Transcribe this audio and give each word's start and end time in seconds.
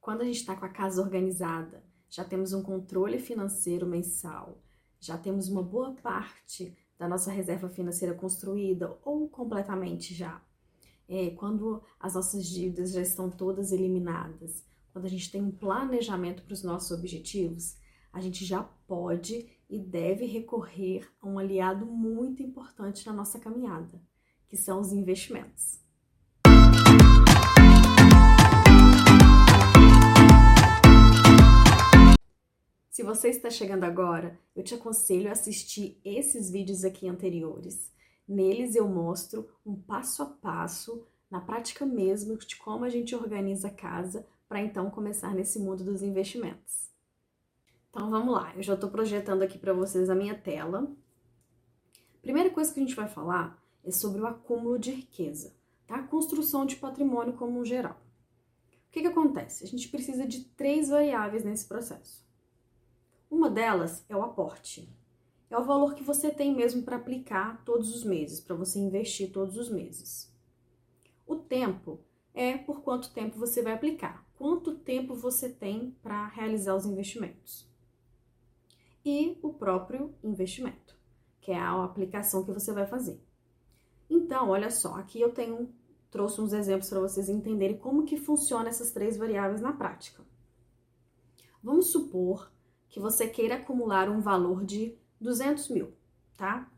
quando 0.00 0.22
a 0.22 0.24
gente 0.24 0.36
está 0.36 0.56
com 0.56 0.64
a 0.64 0.70
casa 0.70 1.02
organizada, 1.02 1.84
já 2.08 2.24
temos 2.24 2.52
um 2.52 2.62
controle 2.62 3.18
financeiro 3.18 3.86
mensal, 3.86 4.62
já 4.98 5.16
temos 5.16 5.48
uma 5.48 5.62
boa 5.62 5.94
parte 5.94 6.76
da 6.98 7.08
nossa 7.08 7.30
reserva 7.30 7.68
financeira 7.68 8.14
construída 8.14 8.98
ou 9.04 9.28
completamente 9.28 10.14
já. 10.14 10.42
É, 11.08 11.30
quando 11.30 11.82
as 11.98 12.14
nossas 12.14 12.46
dívidas 12.46 12.92
já 12.92 13.00
estão 13.00 13.30
todas 13.30 13.72
eliminadas, 13.72 14.64
quando 14.92 15.04
a 15.06 15.08
gente 15.08 15.30
tem 15.30 15.42
um 15.42 15.50
planejamento 15.50 16.42
para 16.42 16.52
os 16.52 16.62
nossos 16.62 16.90
objetivos, 16.90 17.76
a 18.12 18.20
gente 18.20 18.44
já 18.44 18.62
pode 18.62 19.48
e 19.68 19.78
deve 19.78 20.26
recorrer 20.26 21.08
a 21.20 21.28
um 21.28 21.38
aliado 21.38 21.86
muito 21.86 22.42
importante 22.42 23.06
na 23.06 23.12
nossa 23.12 23.38
caminhada, 23.38 24.02
que 24.48 24.56
são 24.56 24.80
os 24.80 24.92
investimentos. 24.92 25.80
Se 33.00 33.04
você 33.04 33.30
está 33.30 33.48
chegando 33.48 33.84
agora, 33.84 34.38
eu 34.54 34.62
te 34.62 34.74
aconselho 34.74 35.30
a 35.30 35.32
assistir 35.32 35.98
esses 36.04 36.50
vídeos 36.50 36.84
aqui 36.84 37.08
anteriores. 37.08 37.90
Neles 38.28 38.76
eu 38.76 38.86
mostro 38.86 39.48
um 39.64 39.74
passo 39.74 40.22
a 40.22 40.26
passo, 40.26 41.06
na 41.30 41.40
prática 41.40 41.86
mesmo, 41.86 42.36
de 42.36 42.56
como 42.56 42.84
a 42.84 42.90
gente 42.90 43.16
organiza 43.16 43.68
a 43.68 43.70
casa 43.70 44.26
para 44.46 44.60
então 44.60 44.90
começar 44.90 45.34
nesse 45.34 45.58
mundo 45.58 45.82
dos 45.82 46.02
investimentos. 46.02 46.90
Então 47.88 48.10
vamos 48.10 48.34
lá, 48.34 48.54
eu 48.54 48.62
já 48.62 48.74
estou 48.74 48.90
projetando 48.90 49.40
aqui 49.40 49.56
para 49.56 49.72
vocês 49.72 50.10
a 50.10 50.14
minha 50.14 50.34
tela. 50.34 50.86
Primeira 52.20 52.50
coisa 52.50 52.70
que 52.70 52.80
a 52.80 52.82
gente 52.82 52.94
vai 52.94 53.08
falar 53.08 53.64
é 53.82 53.90
sobre 53.90 54.20
o 54.20 54.26
acúmulo 54.26 54.78
de 54.78 54.90
riqueza, 54.90 55.56
tá? 55.86 55.94
A 55.94 56.06
construção 56.06 56.66
de 56.66 56.76
patrimônio 56.76 57.32
como 57.32 57.60
um 57.60 57.64
geral. 57.64 57.98
O 58.88 58.90
que, 58.90 59.00
que 59.00 59.06
acontece? 59.06 59.64
A 59.64 59.66
gente 59.66 59.88
precisa 59.88 60.26
de 60.26 60.44
três 60.44 60.90
variáveis 60.90 61.42
nesse 61.42 61.66
processo. 61.66 62.28
Uma 63.30 63.48
delas 63.48 64.04
é 64.08 64.16
o 64.16 64.22
aporte. 64.22 64.92
É 65.48 65.56
o 65.56 65.64
valor 65.64 65.94
que 65.94 66.02
você 66.02 66.30
tem 66.30 66.54
mesmo 66.54 66.82
para 66.82 66.96
aplicar 66.96 67.64
todos 67.64 67.94
os 67.94 68.04
meses, 68.04 68.40
para 68.40 68.56
você 68.56 68.78
investir 68.78 69.32
todos 69.32 69.56
os 69.56 69.70
meses. 69.70 70.32
O 71.26 71.36
tempo 71.36 72.00
é 72.34 72.58
por 72.58 72.82
quanto 72.82 73.12
tempo 73.12 73.38
você 73.38 73.62
vai 73.62 73.72
aplicar, 73.72 74.26
quanto 74.36 74.76
tempo 74.78 75.14
você 75.14 75.48
tem 75.48 75.96
para 76.02 76.26
realizar 76.28 76.74
os 76.74 76.86
investimentos. 76.86 77.68
E 79.04 79.38
o 79.42 79.52
próprio 79.52 80.14
investimento, 80.22 80.96
que 81.40 81.52
é 81.52 81.58
a 81.58 81.84
aplicação 81.84 82.44
que 82.44 82.52
você 82.52 82.72
vai 82.72 82.86
fazer. 82.86 83.22
Então, 84.08 84.50
olha 84.50 84.70
só, 84.70 84.96
aqui 84.96 85.20
eu 85.20 85.32
tenho 85.32 85.72
trouxe 86.10 86.40
uns 86.40 86.52
exemplos 86.52 86.90
para 86.90 87.00
vocês 87.00 87.28
entenderem 87.28 87.78
como 87.78 88.04
que 88.04 88.16
funciona 88.16 88.68
essas 88.68 88.90
três 88.90 89.16
variáveis 89.16 89.60
na 89.60 89.72
prática. 89.72 90.24
Vamos 91.62 91.92
supor 91.92 92.50
que 92.90 93.00
você 93.00 93.26
queira 93.26 93.54
acumular 93.54 94.10
um 94.10 94.20
valor 94.20 94.64
de 94.64 94.94
200 95.20 95.68
mil, 95.68 95.92
tá? 96.36 96.68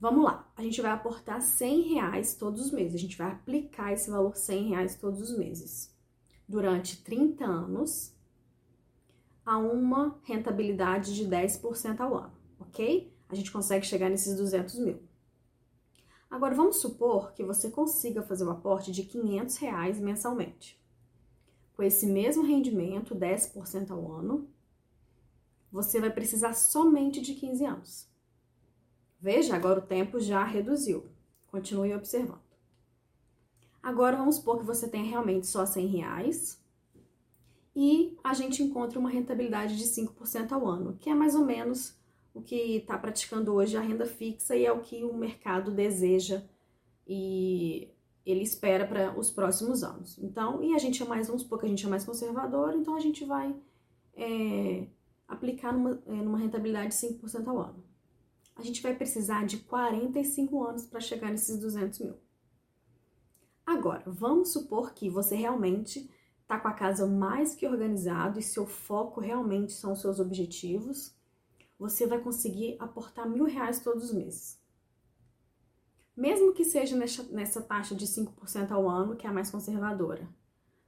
Vamos 0.00 0.24
lá, 0.24 0.48
a 0.56 0.62
gente 0.62 0.80
vai 0.80 0.92
aportar 0.92 1.42
100 1.42 1.82
reais 1.94 2.34
todos 2.36 2.64
os 2.64 2.70
meses, 2.70 2.94
a 2.94 2.98
gente 2.98 3.18
vai 3.18 3.32
aplicar 3.32 3.92
esse 3.92 4.08
valor 4.08 4.36
100 4.36 4.68
reais 4.68 4.94
todos 4.94 5.20
os 5.20 5.36
meses, 5.36 5.92
durante 6.48 7.02
30 7.02 7.44
anos, 7.44 8.14
a 9.44 9.58
uma 9.58 10.16
rentabilidade 10.22 11.16
de 11.16 11.26
10% 11.26 12.00
ao 12.00 12.16
ano, 12.16 12.32
ok? 12.60 13.12
A 13.28 13.34
gente 13.34 13.50
consegue 13.50 13.84
chegar 13.84 14.08
nesses 14.08 14.36
200 14.36 14.78
mil. 14.78 15.02
Agora, 16.30 16.54
vamos 16.54 16.76
supor 16.76 17.32
que 17.32 17.42
você 17.42 17.70
consiga 17.70 18.22
fazer 18.22 18.44
o 18.44 18.48
um 18.48 18.50
aporte 18.50 18.92
de 18.92 19.02
500 19.02 19.56
reais 19.56 19.98
mensalmente. 19.98 20.78
Com 21.74 21.82
esse 21.82 22.06
mesmo 22.06 22.44
rendimento, 22.44 23.14
10% 23.14 23.90
ao 23.90 24.12
ano, 24.12 24.48
você 25.70 26.00
vai 26.00 26.10
precisar 26.10 26.54
somente 26.54 27.20
de 27.20 27.34
15 27.34 27.64
anos. 27.64 28.08
Veja, 29.20 29.54
agora 29.54 29.80
o 29.80 29.86
tempo 29.86 30.20
já 30.20 30.44
reduziu. 30.44 31.06
Continue 31.48 31.94
observando. 31.94 32.48
Agora 33.82 34.16
vamos 34.16 34.36
supor 34.36 34.58
que 34.58 34.64
você 34.64 34.88
tenha 34.88 35.08
realmente 35.08 35.46
só 35.46 35.64
100 35.64 35.86
reais 35.86 36.62
e 37.74 38.16
a 38.24 38.34
gente 38.34 38.62
encontra 38.62 38.98
uma 38.98 39.08
rentabilidade 39.08 39.76
de 39.76 39.84
5% 39.84 40.52
ao 40.52 40.66
ano, 40.66 40.96
que 40.98 41.08
é 41.08 41.14
mais 41.14 41.34
ou 41.34 41.44
menos 41.44 41.96
o 42.34 42.42
que 42.42 42.76
está 42.76 42.98
praticando 42.98 43.54
hoje 43.54 43.76
a 43.76 43.80
renda 43.80 44.04
fixa 44.04 44.56
e 44.56 44.66
é 44.66 44.72
o 44.72 44.80
que 44.80 45.04
o 45.04 45.14
mercado 45.14 45.70
deseja 45.70 46.42
e 47.06 47.88
ele 48.26 48.42
espera 48.42 48.86
para 48.86 49.18
os 49.18 49.30
próximos 49.30 49.82
anos. 49.82 50.18
Então, 50.18 50.62
e 50.62 50.74
a 50.74 50.78
gente 50.78 51.02
é 51.02 51.06
mais, 51.06 51.28
vamos 51.28 51.42
supor 51.42 51.58
que 51.58 51.66
a 51.66 51.68
gente 51.68 51.86
é 51.86 51.88
mais 51.88 52.04
conservador, 52.04 52.74
então 52.74 52.94
a 52.94 53.00
gente 53.00 53.24
vai 53.24 53.54
é, 54.14 54.86
aplicar 55.28 55.72
numa, 55.72 56.02
é, 56.06 56.12
numa 56.12 56.38
rentabilidade 56.38 56.88
de 56.88 56.94
5% 56.94 57.46
ao 57.46 57.58
ano. 57.60 57.84
A 58.56 58.62
gente 58.62 58.82
vai 58.82 58.96
precisar 58.96 59.46
de 59.46 59.58
45 59.58 60.64
anos 60.64 60.86
para 60.86 61.00
chegar 61.00 61.30
nesses 61.30 61.60
200 61.60 61.98
mil. 62.00 62.14
Agora, 63.64 64.02
vamos 64.06 64.52
supor 64.52 64.94
que 64.94 65.10
você 65.10 65.36
realmente 65.36 66.10
está 66.40 66.58
com 66.58 66.66
a 66.66 66.72
casa 66.72 67.06
mais 67.06 67.54
que 67.54 67.66
organizado 67.66 68.40
e 68.40 68.42
seu 68.42 68.66
foco 68.66 69.20
realmente 69.20 69.72
são 69.72 69.92
os 69.92 70.00
seus 70.00 70.18
objetivos. 70.18 71.14
Você 71.78 72.06
vai 72.06 72.18
conseguir 72.18 72.76
aportar 72.80 73.28
mil 73.28 73.44
reais 73.44 73.80
todos 73.80 74.04
os 74.04 74.12
meses. 74.12 74.58
Mesmo 76.16 76.52
que 76.52 76.64
seja 76.64 76.96
nessa, 76.96 77.22
nessa 77.24 77.62
taxa 77.62 77.94
de 77.94 78.06
5% 78.06 78.72
ao 78.72 78.88
ano, 78.88 79.14
que 79.14 79.26
é 79.26 79.30
a 79.30 79.32
mais 79.32 79.50
conservadora, 79.50 80.26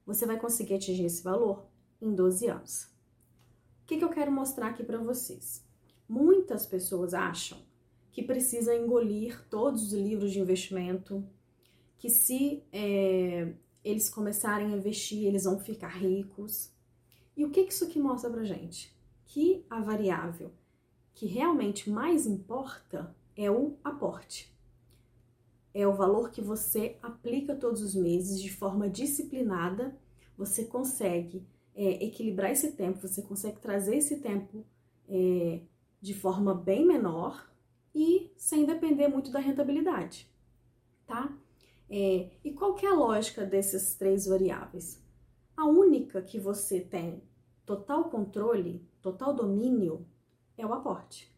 você 0.04 0.26
vai 0.26 0.40
conseguir 0.40 0.74
atingir 0.74 1.04
esse 1.04 1.22
valor 1.22 1.66
em 2.00 2.12
12 2.12 2.48
anos 2.48 2.90
que, 3.90 3.98
que 3.98 4.04
eu 4.04 4.08
quero 4.08 4.30
mostrar 4.30 4.68
aqui 4.68 4.84
para 4.84 4.98
vocês? 4.98 5.66
Muitas 6.08 6.64
pessoas 6.64 7.12
acham 7.12 7.58
que 8.12 8.22
precisa 8.22 8.72
engolir 8.72 9.44
todos 9.50 9.82
os 9.82 9.92
livros 9.92 10.30
de 10.30 10.38
investimento, 10.38 11.26
que 11.98 12.08
se 12.08 12.62
é, 12.72 13.52
eles 13.82 14.08
começarem 14.08 14.72
a 14.72 14.76
investir, 14.76 15.24
eles 15.24 15.42
vão 15.42 15.58
ficar 15.58 15.88
ricos. 15.88 16.70
E 17.36 17.44
o 17.44 17.50
que, 17.50 17.64
que 17.64 17.72
isso 17.72 17.84
aqui 17.84 17.98
mostra 17.98 18.30
pra 18.30 18.44
gente? 18.44 18.94
Que 19.24 19.64
a 19.68 19.80
variável 19.80 20.52
que 21.12 21.26
realmente 21.26 21.90
mais 21.90 22.26
importa 22.26 23.12
é 23.36 23.50
o 23.50 23.76
aporte. 23.82 24.54
É 25.74 25.84
o 25.86 25.94
valor 25.94 26.30
que 26.30 26.40
você 26.40 26.96
aplica 27.02 27.56
todos 27.56 27.82
os 27.82 27.96
meses 27.96 28.40
de 28.40 28.52
forma 28.52 28.88
disciplinada, 28.88 29.98
você 30.38 30.64
consegue 30.64 31.44
é, 31.80 32.04
equilibrar 32.04 32.50
esse 32.50 32.72
tempo, 32.72 33.08
você 33.08 33.22
consegue 33.22 33.58
trazer 33.58 33.96
esse 33.96 34.20
tempo 34.20 34.66
é, 35.08 35.62
de 35.98 36.12
forma 36.12 36.54
bem 36.54 36.86
menor 36.86 37.50
e 37.94 38.30
sem 38.36 38.66
depender 38.66 39.08
muito 39.08 39.32
da 39.32 39.38
rentabilidade, 39.38 40.30
tá? 41.06 41.34
É, 41.88 42.28
e 42.44 42.52
qual 42.52 42.74
que 42.74 42.84
é 42.84 42.90
a 42.90 42.94
lógica 42.94 43.46
dessas 43.46 43.94
três 43.94 44.26
variáveis? 44.26 45.02
A 45.56 45.64
única 45.64 46.20
que 46.20 46.38
você 46.38 46.80
tem 46.80 47.22
total 47.64 48.10
controle, 48.10 48.86
total 49.00 49.32
domínio, 49.32 50.06
é 50.58 50.66
o 50.66 50.74
aporte. 50.74 51.34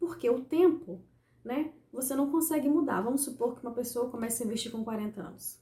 Porque 0.00 0.28
o 0.28 0.44
tempo, 0.44 1.00
né, 1.44 1.72
você 1.92 2.16
não 2.16 2.30
consegue 2.30 2.68
mudar. 2.68 3.00
Vamos 3.02 3.22
supor 3.22 3.54
que 3.54 3.62
uma 3.64 3.72
pessoa 3.72 4.10
comece 4.10 4.42
a 4.42 4.46
investir 4.46 4.72
com 4.72 4.84
40 4.84 5.22
anos. 5.22 5.60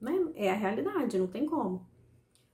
Né? 0.00 0.32
É 0.34 0.50
a 0.50 0.54
realidade, 0.54 1.16
não 1.16 1.28
tem 1.28 1.46
como 1.46 1.86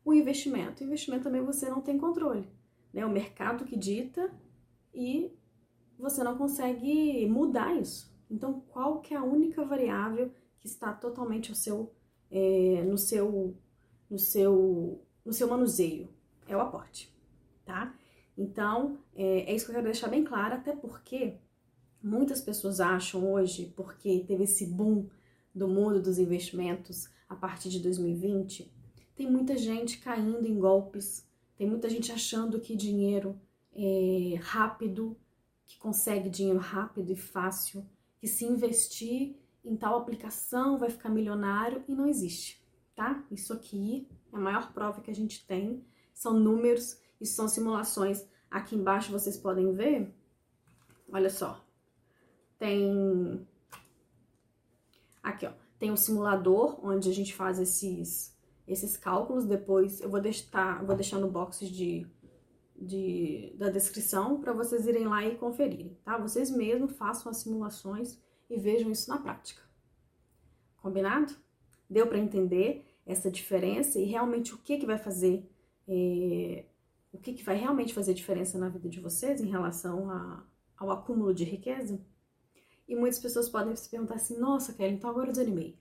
o 0.04 0.12
investimento. 0.12 0.82
O 0.82 0.86
investimento 0.86 1.24
também 1.24 1.44
você 1.44 1.68
não 1.68 1.80
tem 1.80 1.98
controle. 1.98 2.48
Né? 2.92 3.04
O 3.04 3.10
mercado 3.10 3.64
que 3.64 3.76
dita 3.76 4.30
e 4.94 5.32
você 5.98 6.22
não 6.22 6.36
consegue 6.36 7.26
mudar 7.28 7.74
isso. 7.74 8.12
Então, 8.30 8.60
qual 8.68 9.00
que 9.00 9.14
é 9.14 9.16
a 9.16 9.22
única 9.22 9.64
variável 9.64 10.32
que 10.58 10.66
está 10.66 10.92
totalmente 10.92 11.50
ao 11.50 11.56
seu, 11.56 11.92
é, 12.30 12.82
no 12.84 12.96
seu, 12.96 13.56
no 14.08 14.18
seu, 14.18 15.04
no 15.24 15.32
seu 15.32 15.48
manuseio? 15.48 16.08
É 16.48 16.56
o 16.56 16.60
aporte, 16.60 17.14
tá? 17.64 17.94
Então, 18.36 18.98
é, 19.14 19.50
é 19.50 19.54
isso 19.54 19.66
que 19.66 19.70
eu 19.70 19.74
quero 19.74 19.86
deixar 19.86 20.08
bem 20.08 20.24
claro, 20.24 20.54
até 20.54 20.74
porque 20.74 21.34
muitas 22.02 22.40
pessoas 22.40 22.80
acham 22.80 23.30
hoje, 23.30 23.72
porque 23.76 24.24
teve 24.26 24.44
esse 24.44 24.66
boom 24.66 25.08
do 25.54 25.68
mundo 25.68 26.00
dos 26.00 26.18
investimentos 26.18 27.08
a 27.28 27.36
partir 27.36 27.68
de 27.68 27.80
2020, 27.80 28.72
tem 29.22 29.30
muita 29.30 29.56
gente 29.56 29.98
caindo 29.98 30.48
em 30.48 30.58
golpes, 30.58 31.24
tem 31.56 31.64
muita 31.64 31.88
gente 31.88 32.10
achando 32.10 32.58
que 32.58 32.74
dinheiro 32.74 33.40
é 33.72 34.34
rápido, 34.40 35.16
que 35.64 35.78
consegue 35.78 36.28
dinheiro 36.28 36.58
rápido 36.58 37.12
e 37.12 37.14
fácil, 37.14 37.86
que 38.18 38.26
se 38.26 38.44
investir 38.44 39.36
em 39.64 39.76
tal 39.76 39.96
aplicação 39.96 40.76
vai 40.76 40.90
ficar 40.90 41.08
milionário 41.08 41.84
e 41.86 41.94
não 41.94 42.08
existe, 42.08 42.60
tá? 42.96 43.24
Isso 43.30 43.52
aqui 43.52 44.08
é 44.32 44.36
a 44.36 44.40
maior 44.40 44.72
prova 44.72 45.00
que 45.00 45.10
a 45.12 45.14
gente 45.14 45.46
tem, 45.46 45.84
são 46.12 46.36
números 46.36 46.98
e 47.20 47.24
são 47.24 47.46
simulações. 47.46 48.26
Aqui 48.50 48.74
embaixo 48.74 49.12
vocês 49.12 49.36
podem 49.36 49.72
ver, 49.72 50.12
olha 51.12 51.30
só, 51.30 51.64
tem 52.58 53.46
aqui 55.22 55.46
ó, 55.46 55.52
tem 55.78 55.92
um 55.92 55.96
simulador 55.96 56.84
onde 56.84 57.08
a 57.08 57.14
gente 57.14 57.32
faz 57.32 57.60
esses 57.60 58.31
Esses 58.72 58.96
cálculos 58.96 59.44
depois 59.44 60.00
eu 60.00 60.08
vou 60.08 60.18
deixar, 60.18 60.82
vou 60.82 60.96
deixar 60.96 61.18
no 61.18 61.30
box 61.30 61.68
de, 61.68 62.06
de, 62.74 63.52
da 63.56 63.68
descrição 63.68 64.40
para 64.40 64.54
vocês 64.54 64.86
irem 64.86 65.06
lá 65.06 65.22
e 65.26 65.36
conferirem, 65.36 65.94
tá? 66.02 66.16
Vocês 66.16 66.50
mesmos 66.50 66.96
façam 66.96 67.30
as 67.30 67.36
simulações 67.38 68.18
e 68.48 68.58
vejam 68.58 68.90
isso 68.90 69.10
na 69.10 69.18
prática. 69.18 69.60
Combinado? 70.78 71.34
Deu 71.88 72.06
para 72.06 72.18
entender 72.18 72.86
essa 73.04 73.30
diferença 73.30 73.98
e 73.98 74.04
realmente 74.04 74.54
o 74.54 74.58
que, 74.58 74.78
que 74.78 74.86
vai 74.86 74.96
fazer, 74.96 75.46
é, 75.86 76.64
o 77.12 77.18
que, 77.18 77.34
que 77.34 77.44
vai 77.44 77.56
realmente 77.56 77.92
fazer 77.92 78.14
diferença 78.14 78.58
na 78.58 78.70
vida 78.70 78.88
de 78.88 79.00
vocês 79.00 79.42
em 79.42 79.50
relação 79.50 80.10
a, 80.10 80.42
ao 80.78 80.90
acúmulo 80.90 81.34
de 81.34 81.44
riqueza? 81.44 82.00
E 82.88 82.96
muitas 82.96 83.20
pessoas 83.20 83.50
podem 83.50 83.76
se 83.76 83.90
perguntar 83.90 84.14
assim: 84.14 84.38
nossa, 84.38 84.72
Kelly, 84.72 84.94
então 84.94 85.10
agora 85.10 85.28
eu 85.28 85.32
desanimei. 85.32 85.78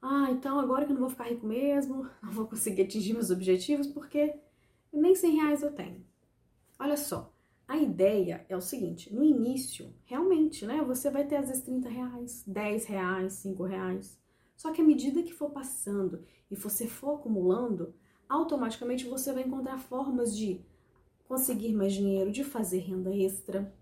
Ah, 0.00 0.28
então 0.30 0.58
agora 0.58 0.84
que 0.84 0.92
eu 0.92 0.94
não 0.94 1.02
vou 1.02 1.10
ficar 1.10 1.24
rico 1.24 1.46
mesmo, 1.46 2.08
não 2.22 2.30
vou 2.30 2.46
conseguir 2.46 2.82
atingir 2.82 3.12
meus 3.12 3.30
objetivos 3.30 3.86
porque 3.86 4.34
nem 4.92 5.14
100 5.14 5.36
reais 5.36 5.62
eu 5.62 5.72
tenho. 5.72 6.04
Olha 6.78 6.96
só, 6.96 7.32
a 7.66 7.76
ideia 7.76 8.46
é 8.48 8.56
o 8.56 8.60
seguinte: 8.60 9.12
no 9.14 9.22
início, 9.22 9.92
realmente, 10.04 10.66
né, 10.66 10.82
você 10.82 11.10
vai 11.10 11.26
ter 11.26 11.36
às 11.36 11.48
vezes 11.48 11.64
30 11.64 11.88
reais, 11.88 12.44
10 12.46 12.86
reais, 12.86 13.34
5 13.34 13.64
reais. 13.64 14.18
Só 14.56 14.72
que 14.72 14.80
à 14.80 14.84
medida 14.84 15.22
que 15.22 15.32
for 15.32 15.50
passando 15.50 16.24
e 16.50 16.56
você 16.56 16.88
for 16.88 17.16
acumulando, 17.16 17.94
automaticamente 18.28 19.06
você 19.06 19.32
vai 19.32 19.44
encontrar 19.44 19.78
formas 19.78 20.36
de 20.36 20.60
conseguir 21.28 21.74
mais 21.74 21.92
dinheiro, 21.92 22.32
de 22.32 22.42
fazer 22.42 22.78
renda 22.78 23.14
extra, 23.14 23.72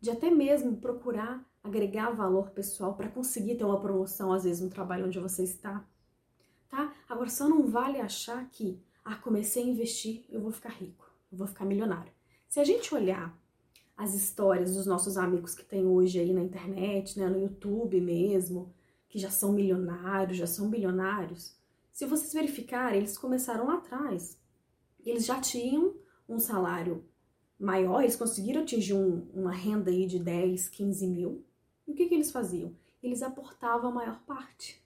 de 0.00 0.10
até 0.10 0.30
mesmo 0.30 0.76
procurar 0.76 1.44
agregar 1.64 2.10
valor 2.10 2.50
pessoal 2.50 2.94
para 2.94 3.08
conseguir 3.08 3.56
ter 3.56 3.64
uma 3.64 3.80
promoção, 3.80 4.32
às 4.32 4.44
vezes, 4.44 4.62
no 4.62 4.68
trabalho 4.68 5.06
onde 5.06 5.18
você 5.18 5.42
está. 5.42 5.82
Tá? 6.68 6.94
Agora, 7.08 7.30
só 7.30 7.48
não 7.48 7.66
vale 7.66 7.98
achar 7.98 8.46
que, 8.50 8.78
ah, 9.02 9.16
comecei 9.16 9.64
a 9.64 9.66
investir, 9.66 10.26
eu 10.28 10.42
vou 10.42 10.52
ficar 10.52 10.68
rico, 10.68 11.10
eu 11.32 11.38
vou 11.38 11.46
ficar 11.46 11.64
milionário. 11.64 12.12
Se 12.48 12.60
a 12.60 12.64
gente 12.64 12.94
olhar 12.94 13.36
as 13.96 14.14
histórias 14.14 14.74
dos 14.74 14.86
nossos 14.86 15.16
amigos 15.16 15.54
que 15.54 15.64
tem 15.64 15.86
hoje 15.86 16.20
aí 16.20 16.32
na 16.32 16.42
internet, 16.42 17.18
né, 17.18 17.28
no 17.28 17.40
YouTube 17.40 17.98
mesmo, 18.00 18.74
que 19.08 19.18
já 19.18 19.30
são 19.30 19.52
milionários, 19.52 20.36
já 20.36 20.46
são 20.46 20.68
bilionários, 20.68 21.56
se 21.92 22.04
vocês 22.04 22.32
verificarem, 22.32 22.98
eles 22.98 23.16
começaram 23.16 23.68
lá 23.68 23.74
atrás. 23.74 24.36
Eles 25.04 25.24
já 25.24 25.40
tinham 25.40 25.94
um 26.28 26.38
salário 26.38 27.04
maior, 27.58 28.02
eles 28.02 28.16
conseguiram 28.16 28.62
atingir 28.62 28.94
um, 28.94 29.28
uma 29.32 29.52
renda 29.52 29.90
aí 29.90 30.04
de 30.06 30.18
10, 30.18 30.68
15 30.68 31.06
mil, 31.06 31.44
e 31.86 31.92
o 31.92 31.94
que, 31.94 32.06
que 32.06 32.14
eles 32.14 32.30
faziam? 32.30 32.74
Eles 33.02 33.22
aportavam 33.22 33.90
a 33.90 33.94
maior 33.94 34.20
parte. 34.24 34.82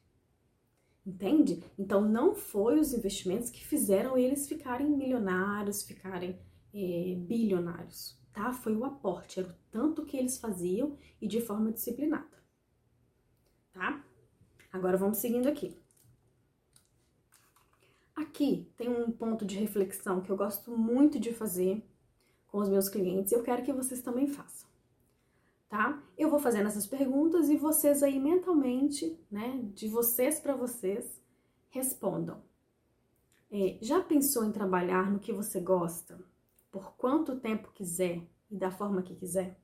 Entende? 1.07 1.63
Então 1.79 2.03
não 2.03 2.35
foi 2.35 2.79
os 2.79 2.93
investimentos 2.93 3.49
que 3.49 3.65
fizeram 3.65 4.19
eles 4.19 4.47
ficarem 4.47 4.91
milionários, 4.91 5.83
ficarem 5.83 6.39
é, 6.75 7.15
bilionários, 7.17 8.19
tá? 8.33 8.53
Foi 8.53 8.77
o 8.77 8.85
aporte, 8.85 9.41
era 9.41 9.49
o 9.49 9.55
tanto 9.71 10.05
que 10.05 10.17
eles 10.19 10.39
faziam 10.39 10.99
e 11.21 11.27
de 11.27 11.41
forma 11.41 11.73
disciplinada, 11.73 12.43
tá? 13.73 14.05
Agora 14.71 14.99
vamos 14.99 15.17
seguindo 15.17 15.49
aqui. 15.49 15.75
Aqui 18.15 18.71
tem 18.77 18.91
um 18.91 19.11
ponto 19.11 19.47
de 19.47 19.57
reflexão 19.57 20.21
que 20.21 20.31
eu 20.31 20.37
gosto 20.37 20.77
muito 20.77 21.19
de 21.19 21.33
fazer 21.33 21.83
com 22.49 22.59
os 22.59 22.69
meus 22.69 22.89
clientes 22.89 23.33
e 23.33 23.35
eu 23.35 23.43
quero 23.43 23.63
que 23.63 23.73
vocês 23.73 24.03
também 24.03 24.27
façam 24.27 24.68
tá? 25.69 26.03
Eu 26.17 26.31
vou 26.31 26.39
fazendo 26.39 26.67
essas 26.67 26.87
perguntas 26.87 27.49
e 27.51 27.57
vocês 27.57 28.03
aí 28.03 28.19
mentalmente, 28.19 29.19
né, 29.31 29.61
de 29.75 29.89
vocês 29.89 30.41
para 30.41 30.55
vocês, 30.55 31.21
respondam. 31.69 32.43
É, 33.51 33.79
já 33.81 34.03
pensou 34.03 34.45
em 34.45 34.53
trabalhar 34.53 35.11
no 35.11 35.19
que 35.19 35.33
você 35.33 35.61
gosta, 35.61 36.19
por 36.71 36.97
quanto 36.97 37.41
tempo 37.41 37.73
quiser 37.73 38.23
e 38.51 38.57
da 38.57 38.71
forma 38.71 39.03
que 39.03 39.15
quiser? 39.15 39.59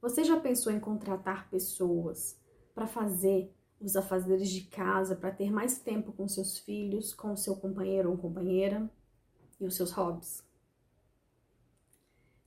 Você 0.00 0.24
já 0.24 0.38
pensou 0.38 0.72
em 0.72 0.80
contratar 0.80 1.48
pessoas 1.48 2.40
para 2.74 2.86
fazer 2.86 3.52
os 3.80 3.96
afazeres 3.96 4.48
de 4.48 4.62
casa, 4.62 5.14
para 5.14 5.32
ter 5.32 5.50
mais 5.50 5.78
tempo 5.78 6.12
com 6.12 6.26
seus 6.28 6.58
filhos, 6.58 7.12
com 7.12 7.36
seu 7.36 7.56
companheiro 7.56 8.10
ou 8.10 8.18
companheira 8.18 8.90
e 9.60 9.66
os 9.66 9.76
seus 9.76 9.92
hobbies? 9.92 10.44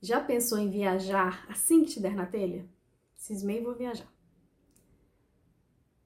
Já 0.00 0.20
pensou 0.20 0.58
em 0.58 0.70
viajar 0.70 1.46
assim 1.48 1.84
que 1.84 1.92
te 1.92 2.00
der 2.00 2.14
na 2.14 2.26
telha? 2.26 2.68
Cismei 3.16 3.62
vou 3.62 3.74
viajar. 3.74 4.10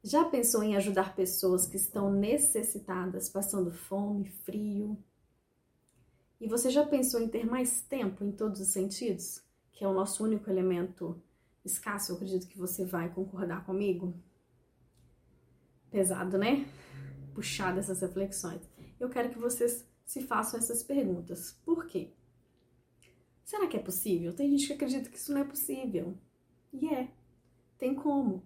Já 0.02 0.25
pensou 0.25 0.62
em 0.62 0.76
ajudar 0.76 1.14
pessoas 1.14 1.66
que 1.66 1.76
estão 1.76 2.10
necessitadas, 2.10 3.28
passando 3.28 3.70
fome, 3.70 4.31
frio? 4.31 4.96
E 6.40 6.48
você 6.48 6.70
já 6.70 6.87
pensou 6.87 7.20
em 7.20 7.28
ter 7.28 7.44
mais 7.44 7.82
tempo 7.82 8.25
em 8.25 8.32
todos 8.32 8.60
os 8.60 8.69
sentidos? 8.69 9.42
Que 9.72 9.84
é 9.84 9.88
o 9.88 9.92
nosso 9.92 10.25
único 10.25 10.48
elemento 10.48 11.20
escasso, 11.62 12.12
eu 12.12 12.16
acredito 12.16 12.48
que 12.48 12.56
você 12.56 12.84
vai 12.84 13.10
concordar 13.10 13.66
comigo. 13.66 14.14
Pesado, 15.90 16.38
né? 16.38 16.66
Puxar 17.34 17.75
dessas 17.75 18.00
reflexões. 18.00 18.62
Eu 18.98 19.10
quero 19.10 19.28
que 19.28 19.38
vocês 19.38 19.84
se 20.06 20.22
façam 20.22 20.58
essas 20.58 20.82
perguntas. 20.82 21.52
Por 21.64 21.87
quê? 21.87 22.10
Será 23.50 23.67
que 23.67 23.76
é 23.76 23.81
possível? 23.81 24.32
Tem 24.32 24.49
gente 24.49 24.69
que 24.69 24.75
acredita 24.75 25.11
que 25.11 25.17
isso 25.17 25.32
não 25.35 25.41
é 25.41 25.44
possível. 25.44 26.17
E 26.73 26.87
é. 26.87 27.11
Tem 27.76 27.97
como. 27.97 28.44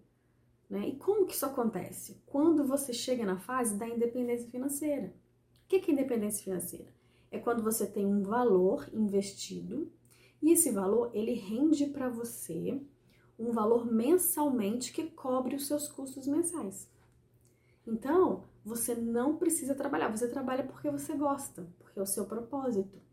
Né? 0.71 0.89
E 0.89 0.97
como 0.97 1.27
que 1.27 1.35
isso 1.35 1.45
acontece? 1.45 2.23
Quando 2.25 2.65
você 2.65 2.91
chega 2.95 3.23
na 3.23 3.39
fase 3.39 3.77
da 3.77 3.87
independência 3.87 4.49
financeira. 4.49 5.15
O 5.62 5.69
que 5.69 5.91
é 5.91 5.93
independência 5.93 6.43
financeira? 6.43 6.89
É 7.31 7.39
quando 7.39 7.62
você 7.62 7.87
tem 7.87 8.06
um 8.06 8.23
valor 8.23 8.89
investido 8.95 9.93
e 10.41 10.53
esse 10.53 10.71
valor 10.71 11.11
ele 11.12 11.35
rende 11.35 11.85
para 11.85 12.09
você 12.09 12.81
um 13.39 13.53
valor 13.53 13.85
mensalmente 13.85 14.91
que 14.91 15.11
cobre 15.11 15.55
os 15.55 15.67
seus 15.67 15.87
custos 15.87 16.27
mensais. 16.27 16.89
Então, 17.87 18.45
você 18.65 18.95
não 18.95 19.37
precisa 19.37 19.75
trabalhar, 19.75 20.09
você 20.09 20.29
trabalha 20.29 20.65
porque 20.65 20.91
você 20.91 21.15
gosta, 21.15 21.69
porque 21.79 21.99
é 21.99 22.03
o 22.03 22.06
seu 22.06 22.25
propósito 22.25 23.05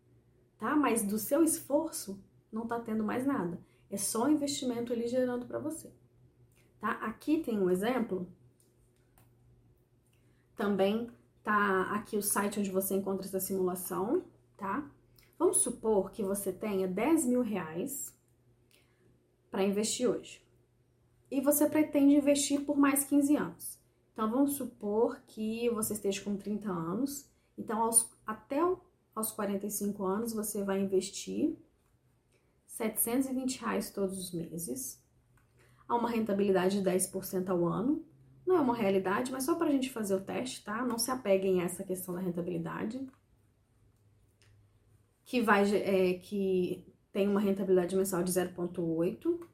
tá? 0.62 0.76
Mas 0.76 1.02
do 1.02 1.18
seu 1.18 1.44
esforço 1.44 2.24
não 2.52 2.68
tá 2.68 2.80
tendo 2.80 3.04
mais 3.04 3.26
nada. 3.26 3.60
É 3.90 3.98
só 3.98 4.30
investimento 4.30 4.94
ali 4.94 5.08
gerando 5.08 5.48
para 5.48 5.58
você. 5.58 5.92
Tá? 6.80 6.92
Aqui 7.02 7.42
tem 7.42 7.60
um 7.60 7.70
exemplo. 7.70 8.28
Também 10.56 11.10
tá 11.44 11.92
aqui 11.94 12.16
o 12.16 12.22
site 12.22 12.60
onde 12.60 12.70
você 12.70 12.94
encontra 12.94 13.26
essa 13.26 13.40
simulação, 13.40 14.24
tá? 14.56 14.88
Vamos 15.40 15.58
supor 15.58 16.12
que 16.12 16.22
você 16.22 16.54
tenha 16.54 16.88
10 16.88 17.26
mil 17.26 17.42
reais 17.42 18.16
para 19.50 19.64
investir 19.64 20.08
hoje. 20.08 20.46
E 21.32 21.42
você 21.42 21.68
pretende 21.68 22.14
investir 22.14 22.62
por 22.64 22.78
mais 22.78 23.04
15 23.04 23.36
anos. 23.36 23.80
Então, 24.14 24.30
vamos 24.30 24.54
supor 24.54 25.20
que 25.26 25.68
você 25.72 25.94
esteja 25.94 26.24
com 26.24 26.38
30 26.38 26.70
anos. 26.70 27.28
Então, 27.58 27.82
aos, 27.82 28.12
até 28.28 28.64
o 28.64 28.80
aos 29.22 29.32
45 29.32 30.04
anos, 30.04 30.34
você 30.34 30.64
vai 30.64 30.82
investir 30.82 31.56
720 32.66 33.62
reais 33.62 33.92
todos 33.92 34.18
os 34.18 34.34
meses, 34.34 35.02
a 35.88 35.96
uma 35.96 36.10
rentabilidade 36.10 36.82
de 36.82 36.90
10% 36.90 37.50
ao 37.50 37.66
ano. 37.66 38.04
Não 38.46 38.58
é 38.58 38.60
uma 38.60 38.76
realidade, 38.76 39.32
mas 39.32 39.44
só 39.44 39.56
para 39.56 39.68
a 39.68 39.72
gente 39.72 39.92
fazer 39.92 40.16
o 40.16 40.22
teste, 40.22 40.64
tá? 40.64 40.84
Não 40.84 40.98
se 40.98 41.12
apeguem 41.12 41.62
a 41.62 41.66
essa 41.66 41.84
questão 41.84 42.16
da 42.16 42.20
rentabilidade. 42.20 43.08
Que, 45.24 45.42
vai, 45.42 45.64
é, 45.76 46.16
que 46.16 46.92
tem 47.12 47.28
uma 47.28 47.40
rentabilidade 47.40 47.96
mensal 47.96 48.24
de 48.24 48.32
0,8. 48.32 49.48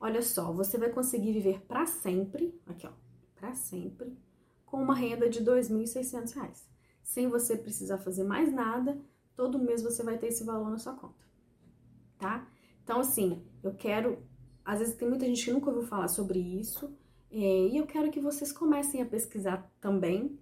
Olha 0.00 0.22
só, 0.22 0.52
você 0.52 0.76
vai 0.76 0.90
conseguir 0.90 1.32
viver 1.32 1.62
para 1.62 1.86
sempre, 1.86 2.60
aqui 2.66 2.86
ó, 2.86 2.92
para 3.36 3.54
sempre, 3.54 4.18
com 4.66 4.82
uma 4.82 4.94
renda 4.94 5.28
de 5.28 5.38
R$ 5.38 5.44
2.600 5.46 6.77
sem 7.08 7.26
você 7.26 7.56
precisar 7.56 7.96
fazer 7.96 8.22
mais 8.22 8.52
nada, 8.52 9.00
todo 9.34 9.58
mês 9.58 9.82
você 9.82 10.02
vai 10.02 10.18
ter 10.18 10.26
esse 10.26 10.44
valor 10.44 10.68
na 10.68 10.76
sua 10.76 10.92
conta, 10.92 11.24
tá? 12.18 12.46
Então, 12.84 13.00
assim, 13.00 13.42
eu 13.62 13.72
quero. 13.72 14.22
Às 14.62 14.80
vezes 14.80 14.94
tem 14.94 15.08
muita 15.08 15.24
gente 15.24 15.42
que 15.42 15.50
nunca 15.50 15.70
ouviu 15.70 15.86
falar 15.88 16.08
sobre 16.08 16.38
isso, 16.38 16.94
é, 17.30 17.68
e 17.68 17.78
eu 17.78 17.86
quero 17.86 18.10
que 18.10 18.20
vocês 18.20 18.52
comecem 18.52 19.00
a 19.00 19.06
pesquisar 19.06 19.72
também 19.80 20.38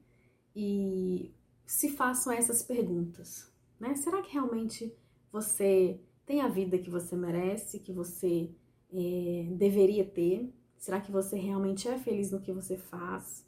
e 0.57 1.33
se 1.65 1.89
façam 1.89 2.33
essas 2.33 2.65
perguntas, 2.65 3.49
né? 3.79 3.95
Será 3.95 4.21
que 4.21 4.33
realmente 4.33 4.93
você 5.31 6.01
tem 6.25 6.41
a 6.41 6.49
vida 6.49 6.79
que 6.79 6.91
você 6.91 7.15
merece, 7.15 7.79
que 7.79 7.93
você 7.93 8.51
é, 8.93 9.49
deveria 9.53 10.05
ter? 10.05 10.53
Será 10.77 11.01
que 11.01 11.13
você 11.13 11.39
realmente 11.39 11.87
é 11.87 11.97
feliz 11.97 12.33
no 12.33 12.41
que 12.41 12.53
você 12.53 12.77
faz? 12.77 13.47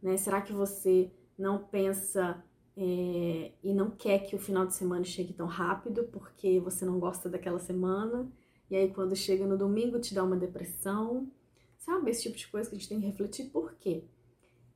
Né? 0.00 0.16
Será 0.16 0.40
que 0.40 0.52
você 0.52 1.10
não 1.36 1.64
pensa 1.64 2.40
é, 2.76 3.52
e 3.62 3.72
não 3.74 3.90
quer 3.90 4.20
que 4.20 4.34
o 4.34 4.38
final 4.38 4.66
de 4.66 4.74
semana 4.74 5.04
chegue 5.04 5.32
tão 5.32 5.46
rápido 5.46 6.04
porque 6.04 6.60
você 6.60 6.84
não 6.84 6.98
gosta 6.98 7.28
daquela 7.28 7.58
semana, 7.58 8.30
e 8.70 8.76
aí 8.76 8.92
quando 8.92 9.14
chega 9.14 9.46
no 9.46 9.58
domingo 9.58 9.98
te 10.00 10.14
dá 10.14 10.24
uma 10.24 10.36
depressão, 10.36 11.30
sabe? 11.78 12.10
Esse 12.10 12.22
tipo 12.22 12.36
de 12.36 12.48
coisa 12.48 12.68
que 12.68 12.76
a 12.76 12.78
gente 12.78 12.88
tem 12.88 13.00
que 13.00 13.06
refletir, 13.06 13.50
por 13.50 13.74
quê? 13.74 14.04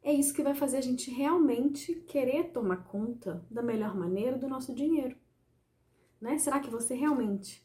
é 0.07 0.13
isso 0.13 0.33
que 0.33 0.43
vai 0.43 0.55
fazer 0.55 0.77
a 0.77 0.81
gente 0.81 1.11
realmente 1.11 1.93
querer 2.07 2.53
tomar 2.53 2.85
conta 2.85 3.45
da 3.51 3.61
melhor 3.61 3.93
maneira 3.97 4.39
do 4.39 4.47
nosso 4.47 4.73
dinheiro. 4.73 5.17
Né? 6.21 6.39
Será 6.39 6.61
que 6.61 6.71
você 6.71 6.95
realmente 6.95 7.61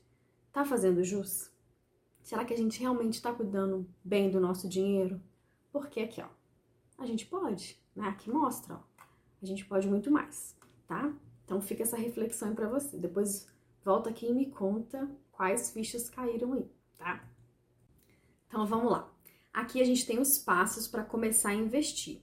está 0.48 0.66
fazendo 0.66 1.04
jus? 1.04 1.52
Será 2.20 2.44
que 2.44 2.52
a 2.52 2.58
gente 2.58 2.80
realmente 2.80 3.14
está 3.14 3.32
cuidando 3.32 3.88
bem 4.04 4.32
do 4.32 4.40
nosso 4.40 4.68
dinheiro? 4.68 5.22
Porque 5.72 6.00
aqui, 6.00 6.20
ó, 6.20 6.30
a 6.98 7.06
gente 7.06 7.28
pode, 7.28 7.80
né? 7.96 8.08
Aqui 8.08 8.32
mostra, 8.32 8.74
ó, 8.74 8.80
a 9.42 9.46
gente 9.46 9.66
pode 9.66 9.88
muito 9.88 10.12
mais, 10.12 10.56
tá? 10.88 11.14
Então 11.44 11.62
fica 11.62 11.84
essa 11.84 11.98
reflexão 11.98 12.54
para 12.54 12.70
você. 12.70 12.98
Depois 12.98 13.48
volta 13.84 14.10
aqui 14.10 14.28
e 14.28 14.34
me 14.34 14.52
conta 14.52 15.10
quais 15.32 15.72
fichas 15.72 16.10
caíram 16.10 16.54
aí, 16.54 16.70
tá? 16.98 17.28
Então 18.48 18.66
vamos 18.66 18.92
lá. 18.92 19.12
Aqui 19.54 19.82
a 19.82 19.86
gente 19.86 20.06
tem 20.06 20.20
os 20.20 20.38
passos 20.38 20.88
para 20.88 21.04
começar 21.04 21.50
a 21.50 21.56
investir. 21.56 22.22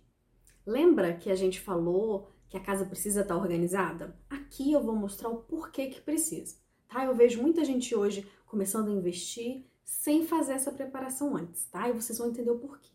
Lembra 0.65 1.15
que 1.15 1.31
a 1.31 1.35
gente 1.35 1.61
falou 1.61 2.31
que 2.49 2.57
a 2.57 2.61
casa 2.61 2.85
precisa 2.85 3.23
estar 3.23 3.35
tá 3.35 3.41
organizada? 3.41 4.19
Aqui 4.31 4.73
eu 4.73 4.83
vou 4.83 4.95
mostrar 4.95 5.29
o 5.29 5.43
porquê 5.43 5.89
que 5.89 6.01
precisa, 6.01 6.57
tá? 6.89 7.05
Eu 7.05 7.15
vejo 7.15 7.41
muita 7.41 7.65
gente 7.65 7.95
hoje 7.95 8.27
começando 8.47 8.89
a 8.89 8.93
investir 8.93 9.67
sem 9.85 10.27
fazer 10.27 10.53
essa 10.53 10.73
preparação 10.73 11.37
antes, 11.37 11.65
tá? 11.67 11.89
E 11.89 11.93
vocês 11.93 12.19
vão 12.19 12.29
entender 12.29 12.51
o 12.51 12.59
porquê. 12.59 12.91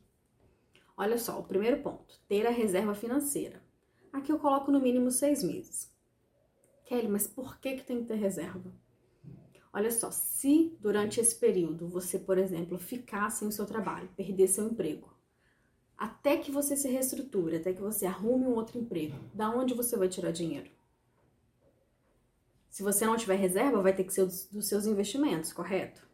Olha 0.95 1.17
só, 1.17 1.39
o 1.39 1.43
primeiro 1.43 1.81
ponto, 1.81 2.19
ter 2.27 2.45
a 2.45 2.51
reserva 2.51 2.93
financeira. 2.93 3.62
Aqui 4.13 4.31
eu 4.31 4.37
coloco 4.37 4.71
no 4.71 4.79
mínimo 4.79 5.09
seis 5.09 5.43
meses. 5.43 5.91
Kelly, 6.85 7.07
mas 7.07 7.25
por 7.25 7.59
que, 7.59 7.77
que 7.77 7.83
tem 7.83 8.01
que 8.01 8.05
ter 8.05 8.15
reserva? 8.15 8.71
Olha 9.73 9.89
só, 9.89 10.11
se 10.11 10.77
durante 10.79 11.19
esse 11.19 11.35
período 11.35 11.89
você, 11.89 12.19
por 12.19 12.37
exemplo, 12.37 12.77
ficar 12.77 13.31
sem 13.31 13.47
o 13.47 13.51
seu 13.51 13.65
trabalho, 13.65 14.07
perder 14.15 14.47
seu 14.47 14.67
emprego, 14.67 15.11
até 15.97 16.37
que 16.37 16.51
você 16.51 16.75
se 16.77 16.87
reestruture, 16.87 17.55
até 17.55 17.73
que 17.73 17.81
você 17.81 18.05
arrume 18.05 18.45
um 18.45 18.53
outro 18.53 18.77
emprego, 18.77 19.17
da 19.33 19.49
onde 19.49 19.73
você 19.73 19.97
vai 19.97 20.07
tirar 20.07 20.31
dinheiro? 20.31 20.69
Se 22.69 22.83
você 22.83 23.07
não 23.07 23.17
tiver 23.17 23.35
reserva, 23.35 23.81
vai 23.81 23.95
ter 23.95 24.03
que 24.03 24.13
ser 24.13 24.25
dos, 24.25 24.67
seus 24.67 24.85
investimentos, 24.85 25.51
correto? 25.51 26.07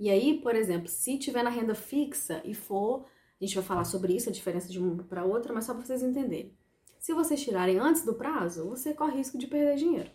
E 0.00 0.08
aí, 0.08 0.40
por 0.40 0.54
exemplo, 0.56 0.88
se 0.88 1.18
tiver 1.18 1.42
na 1.42 1.50
renda 1.50 1.74
fixa 1.74 2.40
e 2.46 2.54
for, 2.54 3.04
a 3.38 3.44
gente 3.44 3.54
vai 3.56 3.64
falar 3.64 3.84
sobre 3.84 4.14
isso, 4.14 4.30
a 4.30 4.32
diferença 4.32 4.68
de 4.70 4.78
uma 4.78 5.02
para 5.04 5.24
outra, 5.24 5.52
mas 5.52 5.66
só 5.66 5.74
para 5.74 5.84
vocês 5.84 6.02
entenderem. 6.02 6.56
Se 7.02 7.12
vocês 7.12 7.42
tirarem 7.42 7.80
antes 7.80 8.04
do 8.04 8.14
prazo, 8.14 8.68
você 8.68 8.94
corre 8.94 9.16
risco 9.16 9.36
de 9.36 9.48
perder 9.48 9.74
dinheiro. 9.74 10.08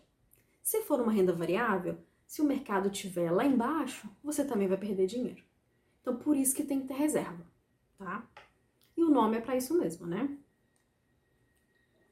Se 0.64 0.84
for 0.84 1.02
uma 1.02 1.12
renda 1.12 1.34
variável, 1.34 1.98
se 2.26 2.42
o 2.42 2.46
mercado 2.46 2.88
estiver 2.88 3.30
lá 3.30 3.44
embaixo, 3.44 4.10
você 4.24 4.46
também 4.46 4.70
vai 4.70 4.78
perder 4.78 5.06
dinheiro. 5.06 5.44
Então, 6.00 6.16
por 6.16 6.38
isso 6.38 6.56
que 6.56 6.64
tem 6.64 6.80
que 6.80 6.88
ter 6.88 6.94
reserva, 6.94 7.46
tá? 7.98 8.26
E 8.96 9.04
o 9.04 9.10
nome 9.10 9.36
é 9.36 9.42
para 9.42 9.58
isso 9.58 9.78
mesmo, 9.78 10.08
né? 10.08 10.30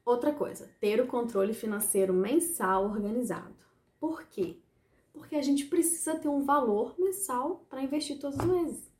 Outra 0.03 0.33
coisa, 0.33 0.69
ter 0.81 0.99
o 0.99 1.07
controle 1.07 1.53
financeiro 1.53 2.13
mensal 2.13 2.83
organizado. 2.83 3.55
Por 3.97 4.25
quê? 4.25 4.57
Porque 5.13 5.37
a 5.37 5.41
gente 5.41 5.67
precisa 5.67 6.19
ter 6.19 6.27
um 6.27 6.43
valor 6.43 6.95
mensal 6.99 7.65
para 7.69 7.81
investir 7.81 8.19
todos 8.19 8.37
os 8.37 8.45
meses. 8.45 8.91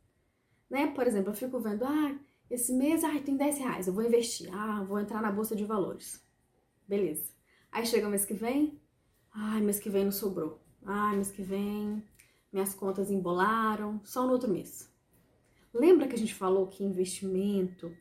Né? 0.69 0.87
Por 0.87 1.05
exemplo, 1.05 1.31
eu 1.31 1.35
fico 1.35 1.59
vendo, 1.59 1.83
ah, 1.83 2.17
esse 2.49 2.73
mês, 2.73 3.03
ah, 3.03 3.19
tem 3.19 3.35
10 3.35 3.57
reais, 3.59 3.87
eu 3.87 3.93
vou 3.93 4.03
investir. 4.03 4.49
Ah, 4.53 4.83
vou 4.83 4.99
entrar 4.99 5.21
na 5.21 5.31
bolsa 5.31 5.55
de 5.55 5.65
valores. 5.65 6.23
Beleza. 6.87 7.33
Aí 7.71 7.85
chega 7.85 8.07
o 8.07 8.09
mês 8.09 8.25
que 8.25 8.33
vem, 8.33 8.79
ai, 9.33 9.61
mês 9.61 9.79
que 9.79 9.89
vem 9.89 10.05
não 10.05 10.11
sobrou. 10.11 10.59
Ai, 10.85 11.15
mês 11.15 11.31
que 11.31 11.41
vem 11.41 12.03
minhas 12.55 12.73
contas 12.73 13.11
embolaram, 13.11 13.99
só 14.03 14.25
no 14.25 14.31
outro 14.31 14.49
mês. 14.49 14.89
Lembra 15.73 16.07
que 16.07 16.15
a 16.15 16.17
gente 16.17 16.33
falou 16.33 16.67
que 16.67 16.85
investimento 16.85 17.91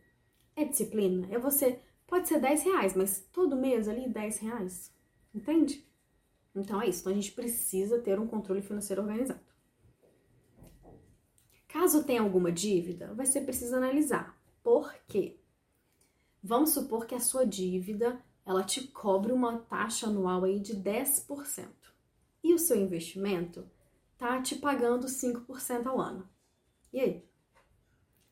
é 0.54 0.64
disciplina? 0.64 1.26
É 1.28 1.38
você, 1.38 1.80
pode 2.06 2.28
ser 2.28 2.38
10 2.40 2.62
reais, 2.62 2.94
mas 2.94 3.26
todo 3.32 3.56
mês 3.56 3.88
ali 3.88 4.08
10 4.08 4.38
reais. 4.38 4.94
Entende? 5.34 5.84
Então 6.54 6.80
é 6.80 6.88
isso. 6.88 7.00
Então 7.00 7.12
a 7.12 7.16
gente 7.16 7.32
precisa 7.32 7.98
ter 7.98 8.20
um 8.20 8.28
controle 8.28 8.62
financeiro 8.62 9.02
organizado. 9.02 9.40
Caso 11.75 12.04
tenha 12.04 12.23
alguma 12.23 12.52
dívida, 12.52 13.12
vai 13.14 13.26
ser 13.26 13.40
preciso 13.40 13.75
analisar. 13.75 14.40
Por 14.62 14.95
quê? 15.09 15.40
Vamos 16.40 16.71
supor 16.71 17.04
que 17.04 17.16
a 17.16 17.19
sua 17.19 17.45
dívida 17.45 18.25
ela 18.47 18.62
te 18.62 18.87
cobre 18.87 19.33
uma 19.33 19.59
taxa 19.59 20.07
anual 20.07 20.45
aí 20.45 20.61
de 20.61 20.76
10%. 20.76 21.66
E 22.45 22.54
o 22.54 22.61
seu 22.61 22.76
investimento 22.76 23.69
tá 24.16 24.40
te 24.40 24.54
pagando 24.54 25.09
5% 25.09 25.87
ao 25.88 26.00
ano. 26.00 26.28
E 26.93 27.00
aí? 27.00 27.25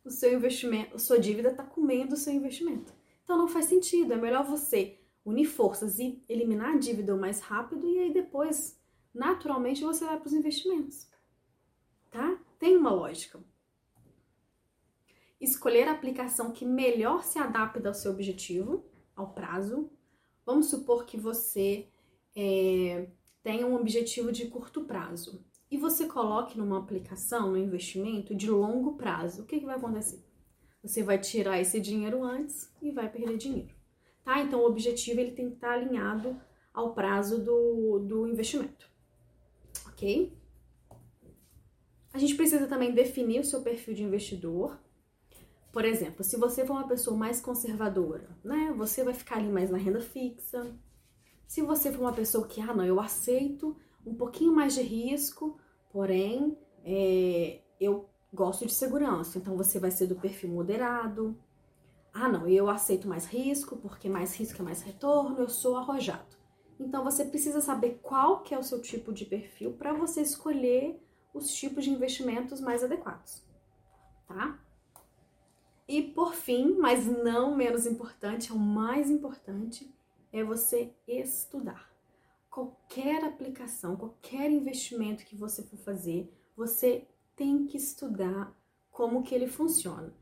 O 0.04 0.10
seu 0.10 0.32
investimento, 0.32 0.94
a 0.94 0.98
sua 1.00 1.18
dívida 1.18 1.48
está 1.48 1.64
comendo 1.64 2.14
o 2.14 2.18
seu 2.18 2.32
investimento. 2.32 2.94
Então 3.24 3.36
não 3.36 3.48
faz 3.48 3.64
sentido, 3.64 4.12
é 4.12 4.16
melhor 4.16 4.44
você 4.44 5.00
unir 5.24 5.46
forças 5.46 5.98
e 5.98 6.22
eliminar 6.28 6.76
a 6.76 6.78
dívida 6.78 7.12
o 7.12 7.20
mais 7.20 7.40
rápido 7.40 7.88
e 7.88 7.98
aí 7.98 8.14
depois, 8.14 8.80
naturalmente, 9.12 9.82
você 9.82 10.04
vai 10.04 10.16
para 10.16 10.28
os 10.28 10.32
investimentos. 10.32 11.10
Tá? 12.08 12.38
Tem 12.62 12.76
uma 12.76 12.92
lógica. 12.92 13.40
Escolher 15.40 15.88
a 15.88 15.90
aplicação 15.90 16.52
que 16.52 16.64
melhor 16.64 17.24
se 17.24 17.36
adapta 17.36 17.88
ao 17.88 17.92
seu 17.92 18.12
objetivo, 18.12 18.84
ao 19.16 19.32
prazo. 19.32 19.90
Vamos 20.46 20.66
supor 20.66 21.04
que 21.04 21.16
você 21.16 21.88
é, 22.36 23.08
tenha 23.42 23.66
um 23.66 23.74
objetivo 23.74 24.30
de 24.30 24.46
curto 24.46 24.84
prazo 24.84 25.44
e 25.68 25.76
você 25.76 26.06
coloque 26.06 26.56
numa 26.56 26.78
aplicação, 26.78 27.50
no 27.50 27.58
investimento 27.58 28.32
de 28.32 28.48
longo 28.48 28.96
prazo. 28.96 29.42
O 29.42 29.44
que, 29.44 29.58
que 29.58 29.66
vai 29.66 29.74
acontecer? 29.74 30.24
Você 30.84 31.02
vai 31.02 31.18
tirar 31.18 31.60
esse 31.60 31.80
dinheiro 31.80 32.22
antes 32.22 32.72
e 32.80 32.92
vai 32.92 33.10
perder 33.10 33.38
dinheiro. 33.38 33.74
Tá? 34.22 34.40
Então 34.40 34.60
o 34.60 34.66
objetivo 34.66 35.18
ele 35.18 35.32
tem 35.32 35.48
que 35.48 35.56
estar 35.56 35.72
alinhado 35.72 36.40
ao 36.72 36.94
prazo 36.94 37.42
do, 37.42 37.98
do 37.98 38.28
investimento. 38.28 38.88
Ok? 39.88 40.40
A 42.12 42.18
gente 42.18 42.34
precisa 42.34 42.66
também 42.66 42.92
definir 42.92 43.40
o 43.40 43.44
seu 43.44 43.62
perfil 43.62 43.94
de 43.94 44.02
investidor. 44.02 44.78
Por 45.72 45.84
exemplo, 45.84 46.22
se 46.22 46.36
você 46.36 46.66
for 46.66 46.74
uma 46.74 46.86
pessoa 46.86 47.16
mais 47.16 47.40
conservadora, 47.40 48.28
né? 48.44 48.74
Você 48.76 49.02
vai 49.02 49.14
ficar 49.14 49.36
ali 49.36 49.48
mais 49.48 49.70
na 49.70 49.78
renda 49.78 50.00
fixa. 50.00 50.76
Se 51.46 51.62
você 51.62 51.90
for 51.90 52.02
uma 52.02 52.12
pessoa 52.12 52.46
que, 52.46 52.60
ah, 52.60 52.74
não, 52.74 52.84
eu 52.84 53.00
aceito 53.00 53.74
um 54.06 54.14
pouquinho 54.14 54.54
mais 54.54 54.74
de 54.74 54.82
risco, 54.82 55.58
porém, 55.90 56.58
é, 56.84 57.60
eu 57.80 58.08
gosto 58.32 58.66
de 58.66 58.72
segurança, 58.72 59.38
então 59.38 59.56
você 59.56 59.78
vai 59.78 59.90
ser 59.90 60.06
do 60.06 60.16
perfil 60.16 60.50
moderado. 60.50 61.36
Ah, 62.12 62.28
não, 62.28 62.46
eu 62.46 62.68
aceito 62.68 63.08
mais 63.08 63.24
risco, 63.24 63.76
porque 63.76 64.08
mais 64.08 64.34
risco 64.36 64.60
é 64.60 64.64
mais 64.64 64.82
retorno, 64.82 65.38
eu 65.38 65.48
sou 65.48 65.76
arrojado. 65.76 66.36
Então 66.78 67.02
você 67.02 67.24
precisa 67.24 67.60
saber 67.60 68.00
qual 68.02 68.42
que 68.42 68.54
é 68.54 68.58
o 68.58 68.62
seu 68.62 68.80
tipo 68.82 69.12
de 69.12 69.24
perfil 69.24 69.72
para 69.72 69.92
você 69.94 70.20
escolher 70.20 71.00
os 71.32 71.52
tipos 71.52 71.84
de 71.84 71.90
investimentos 71.90 72.60
mais 72.60 72.84
adequados, 72.84 73.42
tá? 74.26 74.58
E 75.88 76.02
por 76.02 76.34
fim, 76.34 76.76
mas 76.78 77.06
não 77.06 77.54
menos 77.54 77.86
importante, 77.86 78.50
é 78.50 78.54
o 78.54 78.58
mais 78.58 79.10
importante, 79.10 79.92
é 80.32 80.42
você 80.42 80.94
estudar. 81.06 81.90
Qualquer 82.50 83.24
aplicação, 83.24 83.96
qualquer 83.96 84.50
investimento 84.50 85.24
que 85.24 85.36
você 85.36 85.62
for 85.62 85.78
fazer, 85.78 86.32
você 86.56 87.06
tem 87.34 87.66
que 87.66 87.76
estudar 87.76 88.54
como 88.90 89.22
que 89.22 89.34
ele 89.34 89.48
funciona. 89.48 90.14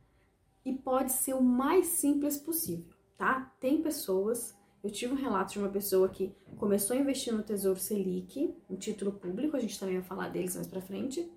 E 0.64 0.72
pode 0.72 1.12
ser 1.12 1.34
o 1.34 1.42
mais 1.42 1.86
simples 1.86 2.38
possível, 2.38 2.94
tá? 3.16 3.52
Tem 3.60 3.82
pessoas 3.82 4.56
eu 4.82 4.90
tive 4.90 5.12
um 5.12 5.16
relato 5.16 5.52
de 5.52 5.58
uma 5.58 5.68
pessoa 5.68 6.08
que 6.08 6.34
começou 6.56 6.96
a 6.96 7.00
investir 7.00 7.34
no 7.34 7.42
Tesouro 7.42 7.78
Selic, 7.78 8.54
um 8.68 8.76
título 8.76 9.12
público, 9.12 9.56
a 9.56 9.60
gente 9.60 9.78
também 9.78 9.96
vai 9.96 10.04
falar 10.04 10.28
deles 10.28 10.54
mais 10.54 10.66
pra 10.66 10.80
frente, 10.80 11.30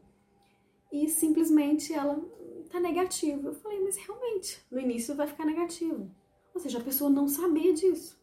e 0.91 1.09
simplesmente 1.09 1.93
ela 1.93 2.21
tá 2.69 2.79
negativa. 2.79 3.49
Eu 3.49 3.55
falei, 3.55 3.79
mas 3.81 3.97
realmente, 3.97 4.63
no 4.71 4.79
início 4.79 5.15
vai 5.15 5.27
ficar 5.27 5.45
negativo. 5.45 6.09
Ou 6.53 6.61
seja, 6.61 6.77
a 6.77 6.83
pessoa 6.83 7.09
não 7.09 7.27
sabia 7.27 7.73
disso. 7.73 8.21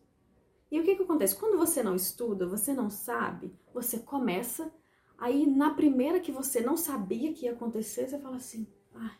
E 0.70 0.78
o 0.78 0.84
que 0.84 0.94
que 0.94 1.02
acontece? 1.02 1.36
Quando 1.36 1.58
você 1.58 1.82
não 1.82 1.96
estuda, 1.96 2.46
você 2.46 2.72
não 2.72 2.88
sabe, 2.88 3.52
você 3.74 3.98
começa, 3.98 4.72
aí 5.18 5.44
na 5.44 5.74
primeira 5.74 6.20
que 6.20 6.30
você 6.30 6.60
não 6.60 6.76
sabia 6.76 7.32
que 7.34 7.46
ia 7.46 7.52
acontecer, 7.52 8.08
você 8.08 8.18
fala 8.20 8.36
assim, 8.36 8.68
ah, 8.94 9.16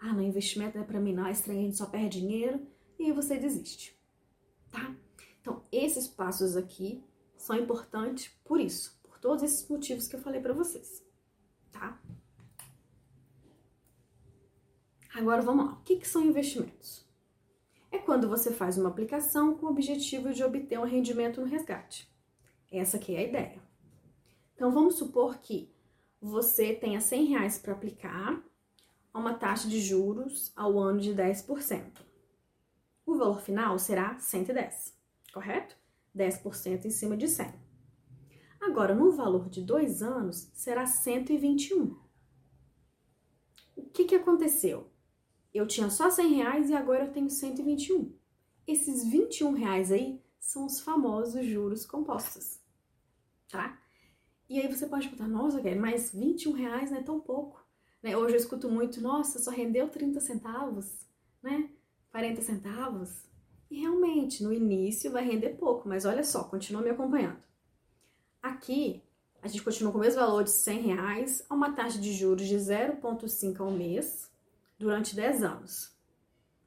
ah 0.00 0.12
não, 0.12 0.22
investimento 0.22 0.76
não 0.76 0.84
é 0.84 0.86
pra 0.86 1.00
mim 1.00 1.14
não, 1.14 1.26
é 1.26 1.32
estranho, 1.32 1.60
a 1.60 1.62
gente 1.62 1.78
só 1.78 1.86
perde 1.86 2.20
dinheiro, 2.20 2.60
e 2.98 3.04
aí 3.04 3.12
você 3.12 3.38
desiste, 3.38 3.98
tá? 4.70 4.94
Então, 5.42 5.62
esses 5.70 6.08
passos 6.08 6.56
aqui 6.56 7.04
são 7.36 7.56
importantes 7.56 8.32
por 8.44 8.60
isso, 8.60 8.98
por 9.02 9.18
todos 9.18 9.42
esses 9.42 9.68
motivos 9.68 10.06
que 10.06 10.16
eu 10.16 10.20
falei 10.20 10.40
para 10.40 10.54
vocês, 10.54 11.04
tá? 11.72 12.00
Agora 15.14 15.42
vamos 15.42 15.66
lá. 15.66 15.72
O 15.72 15.82
que, 15.82 15.96
que 15.96 16.08
são 16.08 16.24
investimentos? 16.24 17.04
É 17.90 17.98
quando 17.98 18.28
você 18.28 18.50
faz 18.50 18.78
uma 18.78 18.88
aplicação 18.88 19.54
com 19.54 19.66
o 19.66 19.70
objetivo 19.70 20.32
de 20.32 20.42
obter 20.42 20.78
um 20.78 20.84
rendimento 20.86 21.40
no 21.40 21.46
resgate. 21.46 22.08
Essa 22.70 22.96
aqui 22.96 23.14
é 23.14 23.18
a 23.18 23.24
ideia. 23.24 23.62
Então 24.54 24.72
vamos 24.72 24.94
supor 24.94 25.38
que 25.38 25.70
você 26.20 26.72
tenha 26.72 27.00
100 27.00 27.24
reais 27.24 27.58
para 27.58 27.72
aplicar 27.72 28.40
a 29.12 29.18
uma 29.18 29.34
taxa 29.34 29.68
de 29.68 29.80
juros 29.80 30.52
ao 30.56 30.78
ano 30.78 31.00
de 31.00 31.12
10%. 31.12 32.00
o 33.04 33.16
valor 33.16 33.40
final 33.40 33.78
será 33.78 34.18
110, 34.18 34.96
correto? 35.32 35.76
10% 36.16 36.84
em 36.84 36.90
cima 36.90 37.16
de 37.16 37.26
100. 37.26 37.52
Agora, 38.60 38.94
no 38.94 39.10
valor 39.10 39.48
de 39.48 39.60
dois 39.62 40.02
anos, 40.02 40.50
será 40.54 40.86
121. 40.86 41.96
O 43.76 43.82
que, 43.92 44.04
que 44.04 44.14
aconteceu? 44.14 44.90
Eu 45.52 45.66
tinha 45.66 45.90
só 45.90 46.10
100 46.10 46.34
reais 46.34 46.70
e 46.70 46.74
agora 46.74 47.06
eu 47.06 47.12
tenho 47.12 47.28
121. 47.28 48.14
Esses 48.66 49.04
21 49.04 49.52
reais 49.52 49.90
aí 49.90 50.22
são 50.38 50.66
os 50.66 50.80
famosos 50.80 51.44
juros 51.44 51.84
compostos, 51.84 52.60
tá? 53.48 53.78
E 54.48 54.60
aí 54.60 54.68
você 54.68 54.86
pode 54.86 55.08
perguntar, 55.08 55.28
nossa, 55.28 55.60
mas 55.76 56.12
21 56.12 56.52
reais 56.52 56.90
não 56.90 56.98
é 56.98 57.02
tão 57.02 57.20
pouco. 57.20 57.64
Né? 58.02 58.16
Hoje 58.16 58.34
eu 58.34 58.38
escuto 58.38 58.70
muito, 58.70 59.00
nossa, 59.00 59.38
só 59.38 59.50
rendeu 59.50 59.88
30 59.88 60.20
centavos, 60.20 61.06
né? 61.42 61.70
40 62.10 62.42
centavos. 62.42 63.31
E 63.72 63.80
realmente, 63.80 64.44
no 64.44 64.52
início 64.52 65.10
vai 65.10 65.24
render 65.24 65.56
pouco, 65.56 65.88
mas 65.88 66.04
olha 66.04 66.22
só, 66.22 66.44
continua 66.44 66.82
me 66.82 66.90
acompanhando. 66.90 67.42
Aqui, 68.42 69.02
a 69.40 69.48
gente 69.48 69.62
continua 69.62 69.90
com 69.90 69.96
o 69.96 70.00
mesmo 70.02 70.20
valor 70.20 70.44
de 70.44 70.50
100 70.50 70.82
reais 70.82 71.46
a 71.48 71.54
uma 71.54 71.72
taxa 71.72 71.98
de 71.98 72.12
juros 72.12 72.46
de 72.46 72.54
0,5 72.54 73.60
ao 73.60 73.70
mês 73.70 74.30
durante 74.78 75.16
10 75.16 75.42
anos. 75.42 75.96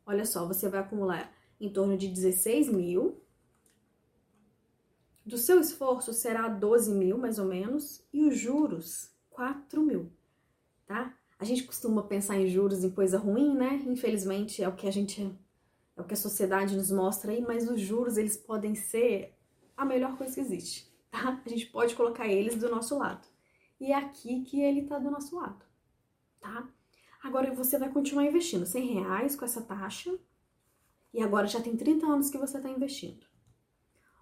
Olha 0.04 0.26
só, 0.26 0.48
você 0.48 0.68
vai 0.68 0.80
acumular 0.80 1.32
em 1.62 1.70
torno 1.70 1.96
de 1.96 2.08
16 2.08 2.70
mil. 2.70 3.22
Do 5.24 5.38
seu 5.38 5.60
esforço 5.62 6.12
será 6.12 6.48
12 6.48 6.92
mil, 6.92 7.20
mais 7.20 7.38
ou 7.38 7.46
menos, 7.46 8.04
e 8.12 8.24
os 8.24 8.36
juros, 8.36 9.12
4 9.30 9.80
mil, 9.84 10.12
tá? 10.88 11.16
A 11.38 11.46
gente 11.46 11.66
costuma 11.66 12.02
pensar 12.02 12.36
em 12.36 12.48
juros 12.48 12.84
em 12.84 12.90
coisa 12.90 13.20
ruim, 13.20 13.54
né? 13.56 13.76
Infelizmente 13.86 14.64
é 14.64 14.68
o 14.68 14.76
que 14.76 14.88
a 14.88 14.92
gente 14.92 15.38
é 15.96 16.02
o 16.02 16.06
que 16.06 16.14
a 16.14 16.18
sociedade 16.18 16.76
nos 16.76 16.92
mostra 16.92 17.32
aí, 17.32 17.42
mas 17.42 17.70
os 17.70 17.80
juros 17.80 18.18
eles 18.18 18.36
podem 18.36 18.76
ser 18.76 19.34
a 19.78 19.86
melhor 19.86 20.18
coisa 20.18 20.34
que 20.34 20.42
existe, 20.42 20.92
tá? 21.10 21.42
A 21.46 21.50
gente 21.50 21.68
pode 21.68 21.96
colocar 21.96 22.28
eles 22.28 22.56
do 22.56 22.70
nosso 22.70 22.98
lado. 22.98 23.28
E 23.80 23.92
é 23.92 23.96
aqui 23.96 24.44
que 24.44 24.62
ele 24.62 24.84
tá 24.84 25.00
do 25.00 25.12
nosso 25.12 25.36
lado, 25.36 25.66
tá? 26.40 26.68
Agora 27.24 27.54
você 27.54 27.78
vai 27.78 27.92
continuar 27.92 28.26
investindo 28.26 28.66
100 28.66 28.86
reais 28.94 29.36
com 29.36 29.46
essa 29.46 29.62
taxa 29.62 30.18
e 31.14 31.22
agora 31.22 31.48
já 31.48 31.62
tem 31.62 31.76
30 31.76 32.06
anos 32.06 32.30
que 32.30 32.38
você 32.38 32.58
está 32.58 32.70
investindo. 32.70 33.26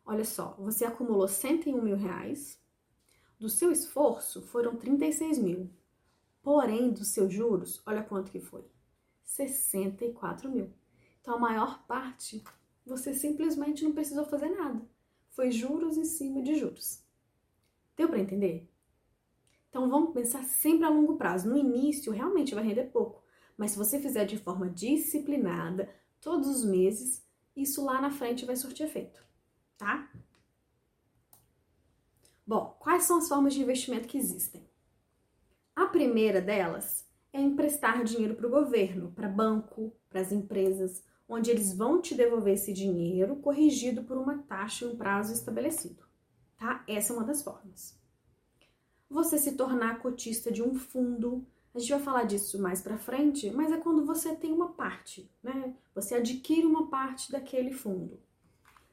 Olha 0.05 0.25
só, 0.25 0.55
você 0.59 0.85
acumulou 0.85 1.27
101 1.27 1.81
mil 1.81 1.95
reais, 1.95 2.61
do 3.39 3.49
seu 3.49 3.71
esforço 3.71 4.41
foram 4.41 4.75
36 4.75 5.37
mil, 5.37 5.69
porém 6.41 6.91
dos 6.91 7.09
seus 7.09 7.33
juros, 7.33 7.81
olha 7.85 8.03
quanto 8.03 8.31
que 8.31 8.39
foi, 8.39 8.65
64 9.23 10.49
mil. 10.49 10.73
Então, 11.23 11.35
a 11.35 11.39
maior 11.39 11.81
parte, 11.87 12.43
você 12.85 13.13
simplesmente 13.13 13.81
não 13.81 13.93
precisou 13.93 14.25
fazer 14.25 14.49
nada. 14.49 14.85
Foi 15.29 15.49
juros 15.49 15.95
em 15.95 16.03
cima 16.03 16.41
de 16.41 16.53
juros. 16.55 17.01
Deu 17.95 18.09
para 18.09 18.19
entender? 18.19 18.69
Então, 19.69 19.89
vamos 19.89 20.13
pensar 20.13 20.43
sempre 20.43 20.83
a 20.83 20.89
longo 20.89 21.15
prazo. 21.15 21.49
No 21.49 21.55
início, 21.55 22.11
realmente 22.11 22.53
vai 22.53 22.65
render 22.65 22.91
pouco. 22.91 23.23
Mas 23.57 23.71
se 23.71 23.77
você 23.77 24.01
fizer 24.01 24.25
de 24.25 24.37
forma 24.37 24.69
disciplinada, 24.69 25.89
todos 26.19 26.49
os 26.49 26.65
meses, 26.65 27.25
isso 27.55 27.85
lá 27.85 28.01
na 28.01 28.11
frente 28.11 28.43
vai 28.43 28.57
surtir 28.57 28.85
efeito, 28.85 29.25
tá? 29.77 30.11
Bom, 32.45 32.75
quais 32.79 33.05
são 33.05 33.19
as 33.19 33.29
formas 33.29 33.53
de 33.53 33.61
investimento 33.61 34.09
que 34.09 34.17
existem? 34.17 34.67
A 35.73 35.85
primeira 35.85 36.41
delas 36.41 37.07
é 37.31 37.39
emprestar 37.39 38.03
dinheiro 38.03 38.35
para 38.35 38.45
o 38.45 38.51
governo, 38.51 39.13
para 39.13 39.29
banco, 39.29 39.95
para 40.09 40.19
as 40.19 40.33
empresas, 40.33 41.01
onde 41.27 41.49
eles 41.49 41.73
vão 41.73 42.01
te 42.01 42.15
devolver 42.15 42.53
esse 42.53 42.73
dinheiro 42.73 43.35
corrigido 43.37 44.03
por 44.03 44.17
uma 44.17 44.39
taxa 44.39 44.85
e 44.85 44.87
um 44.87 44.95
prazo 44.95 45.33
estabelecido. 45.33 46.03
Tá? 46.57 46.83
Essa 46.87 47.13
é 47.13 47.15
uma 47.15 47.25
das 47.25 47.41
formas. 47.41 47.97
Você 49.09 49.37
se 49.37 49.53
tornar 49.53 49.99
cotista 49.99 50.51
de 50.51 50.63
um 50.63 50.75
fundo, 50.75 51.45
a 51.73 51.79
gente 51.79 51.91
vai 51.91 51.99
falar 51.99 52.23
disso 52.23 52.61
mais 52.61 52.81
para 52.81 52.97
frente, 52.97 53.51
mas 53.51 53.71
é 53.71 53.77
quando 53.77 54.05
você 54.05 54.35
tem 54.35 54.51
uma 54.51 54.73
parte, 54.73 55.29
né? 55.41 55.75
Você 55.93 56.15
adquire 56.15 56.65
uma 56.65 56.87
parte 56.87 57.31
daquele 57.31 57.71
fundo. 57.71 58.19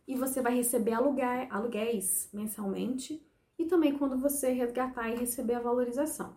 E 0.06 0.14
você 0.14 0.42
vai 0.42 0.54
receber 0.54 0.92
aluguéis, 0.92 1.50
aluguéis 1.50 2.28
mensalmente 2.32 3.22
e 3.58 3.66
também 3.66 3.96
quando 3.96 4.18
você 4.18 4.50
resgatar 4.50 5.10
e 5.10 5.16
receber 5.16 5.54
a 5.54 5.60
valorização. 5.60 6.34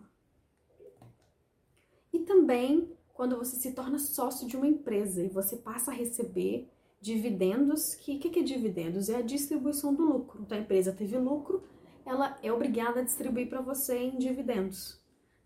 E 2.12 2.20
também 2.20 2.93
quando 3.14 3.38
você 3.38 3.56
se 3.56 3.72
torna 3.72 3.98
sócio 3.98 4.46
de 4.46 4.56
uma 4.56 4.66
empresa 4.66 5.22
e 5.22 5.28
você 5.28 5.56
passa 5.56 5.92
a 5.92 5.94
receber 5.94 6.68
dividendos. 7.00 7.94
Que 7.94 8.18
que, 8.18 8.28
que 8.28 8.40
é 8.40 8.42
dividendos? 8.42 9.08
É 9.08 9.16
a 9.16 9.22
distribuição 9.22 9.94
do 9.94 10.04
lucro. 10.04 10.42
Então 10.42 10.58
a 10.58 10.60
empresa 10.60 10.92
teve 10.92 11.16
lucro, 11.16 11.62
ela 12.04 12.36
é 12.42 12.52
obrigada 12.52 13.00
a 13.00 13.04
distribuir 13.04 13.48
para 13.48 13.60
você 13.60 13.96
em 13.96 14.18
dividendos, 14.18 15.00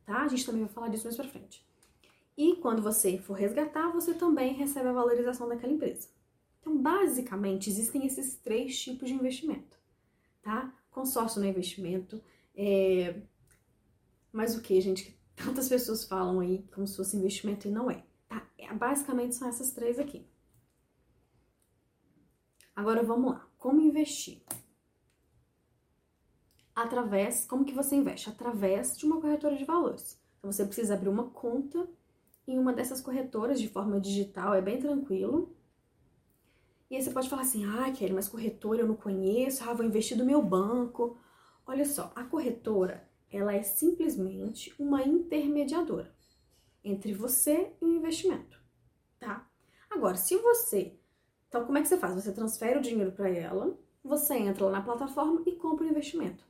tá? 0.04 0.22
A 0.22 0.28
gente 0.28 0.44
também 0.44 0.62
vai 0.62 0.72
falar 0.72 0.88
disso 0.88 1.04
mais 1.04 1.16
para 1.16 1.28
frente. 1.28 1.64
E 2.36 2.56
quando 2.56 2.80
você 2.80 3.18
for 3.18 3.34
resgatar, 3.34 3.90
você 3.90 4.14
também 4.14 4.54
recebe 4.54 4.88
a 4.88 4.92
valorização 4.92 5.48
daquela 5.48 5.72
empresa. 5.72 6.08
Então, 6.60 6.76
basicamente, 6.76 7.68
existem 7.68 8.06
esses 8.06 8.36
três 8.36 8.80
tipos 8.80 9.08
de 9.08 9.14
investimento, 9.14 9.76
tá? 10.42 10.72
Consórcio 10.90 11.40
no 11.40 11.46
investimento, 11.46 12.22
é... 12.56 13.20
mas 14.32 14.56
o 14.56 14.62
que, 14.62 14.80
gente? 14.80 15.17
Tantas 15.44 15.68
pessoas 15.68 16.04
falam 16.04 16.40
aí 16.40 16.62
como 16.74 16.86
se 16.86 16.96
fosse 16.96 17.16
investimento 17.16 17.68
e 17.68 17.70
não 17.70 17.90
é. 17.90 18.04
Tá? 18.28 18.46
É, 18.58 18.72
basicamente 18.72 19.34
são 19.34 19.48
essas 19.48 19.72
três 19.72 19.98
aqui. 19.98 20.26
Agora 22.74 23.02
vamos 23.02 23.32
lá. 23.32 23.48
Como 23.58 23.80
investir? 23.80 24.42
Através, 26.74 27.44
como 27.44 27.64
que 27.64 27.74
você 27.74 27.96
investe? 27.96 28.30
Através 28.30 28.96
de 28.96 29.04
uma 29.04 29.20
corretora 29.20 29.56
de 29.56 29.64
valores. 29.64 30.20
Então 30.38 30.52
você 30.52 30.64
precisa 30.64 30.94
abrir 30.94 31.08
uma 31.08 31.30
conta 31.30 31.88
em 32.46 32.58
uma 32.58 32.72
dessas 32.72 33.00
corretoras 33.00 33.60
de 33.60 33.68
forma 33.68 34.00
digital, 34.00 34.54
é 34.54 34.62
bem 34.62 34.78
tranquilo. 34.78 35.56
E 36.88 36.94
aí 36.94 37.02
você 37.02 37.10
pode 37.10 37.28
falar 37.28 37.42
assim: 37.42 37.64
"Ah, 37.66 37.90
Kelly, 37.90 38.12
mas 38.12 38.28
corretora 38.28 38.82
eu 38.82 38.86
não 38.86 38.94
conheço, 38.94 39.64
ah, 39.64 39.74
vou 39.74 39.84
investir 39.84 40.16
do 40.16 40.24
meu 40.24 40.40
banco". 40.40 41.18
Olha 41.66 41.84
só, 41.84 42.12
a 42.14 42.22
corretora 42.22 43.07
ela 43.30 43.54
é 43.54 43.62
simplesmente 43.62 44.74
uma 44.78 45.02
intermediadora 45.02 46.14
entre 46.82 47.12
você 47.12 47.72
e 47.80 47.84
o 47.84 47.88
investimento, 47.88 48.60
tá? 49.18 49.48
Agora, 49.90 50.16
se 50.16 50.36
você, 50.36 50.98
então 51.48 51.64
como 51.64 51.78
é 51.78 51.82
que 51.82 51.88
você 51.88 51.98
faz? 51.98 52.14
Você 52.14 52.32
transfere 52.32 52.78
o 52.78 52.82
dinheiro 52.82 53.12
para 53.12 53.28
ela, 53.28 53.78
você 54.02 54.34
entra 54.34 54.64
lá 54.64 54.72
na 54.72 54.82
plataforma 54.82 55.42
e 55.46 55.52
compra 55.52 55.86
o 55.86 55.90
investimento. 55.90 56.46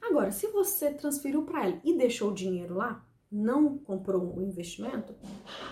Agora, 0.00 0.30
se 0.30 0.46
você 0.48 0.92
transferiu 0.92 1.44
para 1.44 1.64
ela 1.64 1.80
e 1.84 1.96
deixou 1.96 2.30
o 2.30 2.34
dinheiro 2.34 2.74
lá, 2.74 3.06
não 3.30 3.78
comprou 3.78 4.36
o 4.36 4.42
investimento, 4.42 5.14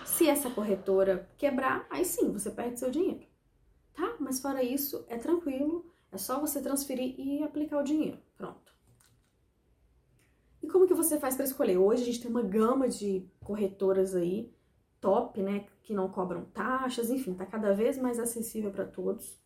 se 0.05 0.27
essa 0.27 0.49
corretora 0.49 1.29
quebrar, 1.37 1.85
aí 1.89 2.03
sim, 2.03 2.31
você 2.31 2.51
perde 2.51 2.79
seu 2.79 2.91
dinheiro, 2.91 3.25
tá? 3.93 4.15
Mas 4.19 4.41
fora 4.41 4.63
isso, 4.63 5.05
é 5.07 5.17
tranquilo, 5.17 5.85
é 6.11 6.17
só 6.17 6.39
você 6.39 6.61
transferir 6.61 7.17
e 7.17 7.41
aplicar 7.41 7.79
o 7.79 7.83
dinheiro. 7.83 8.19
Pronto. 8.35 8.72
E 10.63 10.67
como 10.67 10.87
que 10.87 10.93
você 10.93 11.19
faz 11.19 11.35
para 11.35 11.43
escolher? 11.43 11.77
Hoje 11.77 12.03
a 12.03 12.05
gente 12.05 12.21
tem 12.21 12.31
uma 12.31 12.41
gama 12.41 12.87
de 12.87 13.29
corretoras 13.43 14.15
aí 14.15 14.55
top, 15.01 15.41
né, 15.41 15.67
que 15.81 15.93
não 15.93 16.07
cobram 16.07 16.45
taxas, 16.45 17.09
enfim, 17.09 17.33
tá 17.33 17.45
cada 17.45 17.73
vez 17.73 17.97
mais 17.97 18.17
acessível 18.17 18.71
para 18.71 18.85
todos. 18.85 19.37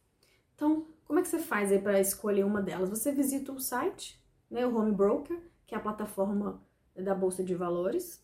Então, 0.53 0.85
como 1.03 1.17
é 1.17 1.23
que 1.23 1.27
você 1.27 1.39
faz 1.39 1.71
aí 1.71 1.81
para 1.81 1.99
escolher 1.99 2.45
uma 2.45 2.61
delas? 2.61 2.91
Você 2.91 3.11
visita 3.11 3.51
o 3.51 3.59
site, 3.59 4.23
né, 4.51 4.67
o 4.67 4.77
Home 4.77 4.91
Broker, 4.91 5.41
que 5.65 5.73
é 5.73 5.77
a 5.79 5.81
plataforma 5.81 6.61
da 6.95 7.15
bolsa 7.15 7.43
de 7.43 7.55
valores, 7.55 8.23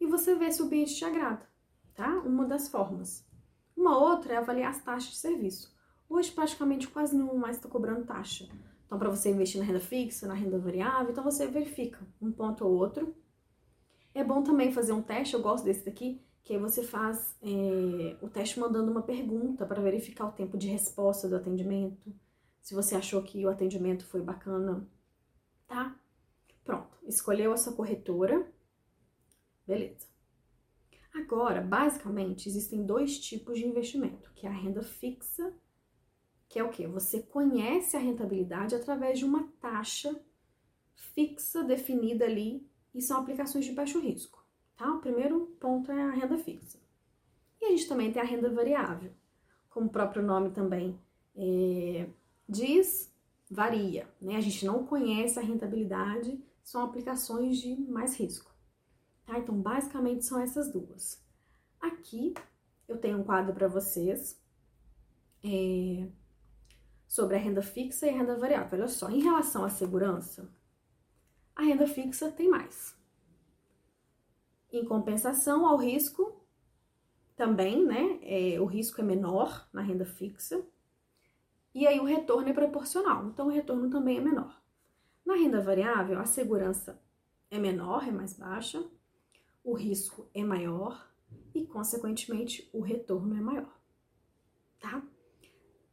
e 0.00 0.06
você 0.06 0.34
vê 0.34 0.50
se 0.50 0.62
o 0.62 0.64
ambiente 0.64 0.94
te 0.94 1.04
agrada, 1.04 1.46
tá? 1.94 2.08
Uma 2.20 2.46
das 2.46 2.68
formas. 2.68 3.28
Uma 3.76 3.98
outra 3.98 4.32
é 4.32 4.36
avaliar 4.38 4.70
as 4.70 4.82
taxas 4.82 5.10
de 5.10 5.16
serviço. 5.16 5.76
Hoje 6.08 6.32
praticamente 6.32 6.88
quase 6.88 7.14
nenhum 7.14 7.36
mais 7.36 7.56
está 7.56 7.68
cobrando 7.68 8.06
taxa. 8.06 8.48
Então, 8.92 8.98
para 8.98 9.08
você 9.08 9.30
investir 9.30 9.58
na 9.58 9.66
renda 9.66 9.80
fixa, 9.80 10.26
na 10.26 10.34
renda 10.34 10.58
variável, 10.58 11.10
então 11.10 11.24
você 11.24 11.46
verifica 11.46 11.98
um 12.20 12.30
ponto 12.30 12.62
ou 12.62 12.74
outro. 12.74 13.16
É 14.14 14.22
bom 14.22 14.42
também 14.42 14.70
fazer 14.70 14.92
um 14.92 15.00
teste, 15.00 15.32
eu 15.32 15.40
gosto 15.40 15.64
desse 15.64 15.82
daqui, 15.82 16.20
que 16.44 16.52
aí 16.52 16.58
você 16.58 16.82
faz 16.82 17.34
é, 17.40 18.18
o 18.20 18.28
teste 18.28 18.60
mandando 18.60 18.90
uma 18.90 19.00
pergunta 19.00 19.64
para 19.64 19.80
verificar 19.80 20.26
o 20.26 20.32
tempo 20.32 20.58
de 20.58 20.68
resposta 20.68 21.26
do 21.26 21.36
atendimento, 21.36 22.14
se 22.60 22.74
você 22.74 22.94
achou 22.94 23.22
que 23.22 23.46
o 23.46 23.48
atendimento 23.48 24.04
foi 24.04 24.20
bacana, 24.20 24.86
tá? 25.66 25.98
Pronto, 26.62 26.98
escolheu 27.06 27.50
a 27.50 27.56
sua 27.56 27.72
corretora, 27.72 28.46
beleza. 29.66 30.06
Agora, 31.14 31.62
basicamente, 31.62 32.46
existem 32.46 32.84
dois 32.84 33.18
tipos 33.18 33.58
de 33.58 33.66
investimento, 33.66 34.30
que 34.34 34.46
é 34.46 34.50
a 34.50 34.52
renda 34.52 34.82
fixa 34.82 35.50
que 36.52 36.58
é 36.58 36.62
o 36.62 36.68
que? 36.68 36.86
Você 36.86 37.22
conhece 37.22 37.96
a 37.96 38.00
rentabilidade 38.00 38.74
através 38.74 39.18
de 39.18 39.24
uma 39.24 39.48
taxa 39.58 40.14
fixa 40.94 41.64
definida 41.64 42.26
ali 42.26 42.68
e 42.94 43.00
são 43.00 43.18
aplicações 43.18 43.64
de 43.64 43.72
baixo 43.72 43.98
risco, 43.98 44.44
tá? 44.76 44.92
O 44.92 45.00
primeiro 45.00 45.46
ponto 45.58 45.90
é 45.90 46.02
a 46.02 46.10
renda 46.10 46.36
fixa. 46.36 46.78
E 47.58 47.64
a 47.64 47.70
gente 47.70 47.88
também 47.88 48.12
tem 48.12 48.20
a 48.20 48.24
renda 48.26 48.50
variável. 48.50 49.10
como 49.70 49.86
o 49.86 49.90
próprio 49.90 50.22
nome 50.22 50.50
também 50.50 51.00
é, 51.34 52.06
diz, 52.46 53.10
varia. 53.50 54.06
Né? 54.20 54.36
A 54.36 54.40
gente 54.42 54.66
não 54.66 54.84
conhece 54.84 55.38
a 55.38 55.42
rentabilidade, 55.42 56.38
são 56.62 56.84
aplicações 56.84 57.56
de 57.56 57.74
mais 57.90 58.14
risco. 58.20 58.54
Tá? 59.24 59.38
Então, 59.38 59.58
basicamente 59.58 60.26
são 60.26 60.38
essas 60.38 60.70
duas. 60.70 61.24
Aqui 61.80 62.34
eu 62.86 62.98
tenho 62.98 63.20
um 63.20 63.24
quadro 63.24 63.54
para 63.54 63.68
vocês 63.68 64.38
é, 65.42 66.10
sobre 67.12 67.36
a 67.36 67.38
renda 67.38 67.60
fixa 67.60 68.06
e 68.06 68.08
a 68.08 68.12
renda 68.12 68.38
variável. 68.38 68.78
Olha 68.78 68.88
só, 68.88 69.10
em 69.10 69.20
relação 69.20 69.66
à 69.66 69.68
segurança, 69.68 70.48
a 71.54 71.60
renda 71.60 71.86
fixa 71.86 72.32
tem 72.32 72.48
mais. 72.48 72.96
Em 74.72 74.82
compensação 74.82 75.66
ao 75.66 75.76
risco, 75.76 76.42
também, 77.36 77.84
né? 77.84 78.18
É, 78.22 78.58
o 78.58 78.64
risco 78.64 78.98
é 79.02 79.04
menor 79.04 79.68
na 79.74 79.82
renda 79.82 80.06
fixa. 80.06 80.64
E 81.74 81.86
aí 81.86 82.00
o 82.00 82.04
retorno 82.04 82.48
é 82.48 82.54
proporcional, 82.54 83.26
então 83.26 83.48
o 83.48 83.50
retorno 83.50 83.90
também 83.90 84.16
é 84.16 84.20
menor. 84.22 84.58
Na 85.22 85.34
renda 85.34 85.60
variável, 85.60 86.18
a 86.18 86.24
segurança 86.24 86.98
é 87.50 87.58
menor, 87.58 88.08
é 88.08 88.10
mais 88.10 88.32
baixa, 88.32 88.82
o 89.62 89.74
risco 89.74 90.30
é 90.32 90.42
maior 90.42 91.06
e, 91.54 91.66
consequentemente, 91.66 92.70
o 92.72 92.80
retorno 92.80 93.36
é 93.36 93.40
maior, 93.42 93.78
tá? 94.80 95.02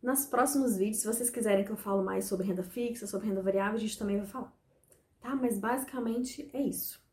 Nos 0.02 0.26
próximos 0.26 0.78
vídeos, 0.78 1.02
se 1.02 1.08
vocês 1.08 1.30
quiserem 1.30 1.66
que 1.66 1.72
eu 1.72 1.78
falo 1.78 2.04
mais 2.04 2.26
sobre 2.26 2.48
renda 2.48 2.64
fixa, 2.64 3.06
sobre 3.06 3.28
renda 3.28 3.42
variável, 3.42 3.76
a 3.76 3.80
gente 3.80 3.98
também 3.98 4.18
vai 4.18 4.26
falar, 4.26 4.54
tá? 5.20 5.36
Mas 5.36 5.60
basicamente 5.60 6.50
é 6.54 6.62
isso. 6.62 7.04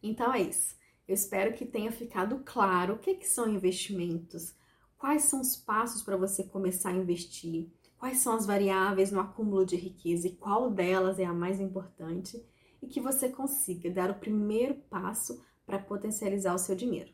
Então 0.00 0.32
é 0.32 0.42
isso. 0.42 0.76
Eu 1.06 1.14
espero 1.14 1.54
que 1.54 1.66
tenha 1.66 1.90
ficado 1.90 2.42
claro 2.44 2.94
o 2.94 2.98
que, 2.98 3.14
que 3.14 3.26
são 3.26 3.48
investimentos, 3.48 4.54
quais 4.96 5.24
são 5.24 5.40
os 5.40 5.56
passos 5.56 6.02
para 6.02 6.16
você 6.16 6.44
começar 6.44 6.90
a 6.90 6.96
investir, 6.96 7.68
quais 7.98 8.18
são 8.18 8.34
as 8.34 8.46
variáveis 8.46 9.10
no 9.10 9.18
acúmulo 9.18 9.66
de 9.66 9.74
riqueza 9.74 10.28
e 10.28 10.36
qual 10.36 10.70
delas 10.70 11.18
é 11.18 11.24
a 11.24 11.32
mais 11.32 11.60
importante 11.60 12.40
e 12.80 12.86
que 12.86 13.00
você 13.00 13.28
consiga 13.28 13.90
dar 13.90 14.10
o 14.10 14.20
primeiro 14.20 14.74
passo 14.74 15.44
para 15.66 15.78
potencializar 15.78 16.54
o 16.54 16.58
seu 16.58 16.76
dinheiro. 16.76 17.12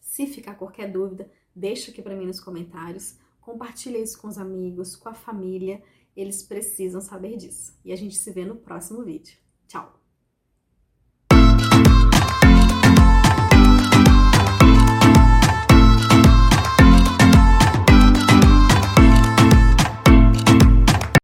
Se 0.00 0.26
ficar 0.26 0.54
qualquer 0.54 0.92
dúvida, 0.92 1.28
deixa 1.56 1.90
aqui 1.90 2.00
para 2.00 2.14
mim 2.14 2.26
nos 2.26 2.40
comentários, 2.40 3.18
compartilha 3.44 3.98
isso 3.98 4.18
com 4.18 4.28
os 4.28 4.38
amigos, 4.38 4.96
com 4.96 5.08
a 5.08 5.14
família, 5.14 5.82
eles 6.16 6.42
precisam 6.42 7.00
saber 7.00 7.36
disso. 7.36 7.78
E 7.84 7.92
a 7.92 7.96
gente 7.96 8.16
se 8.16 8.30
vê 8.30 8.44
no 8.44 8.56
próximo 8.56 9.04
vídeo. 9.04 9.36
Tchau! 9.68 10.03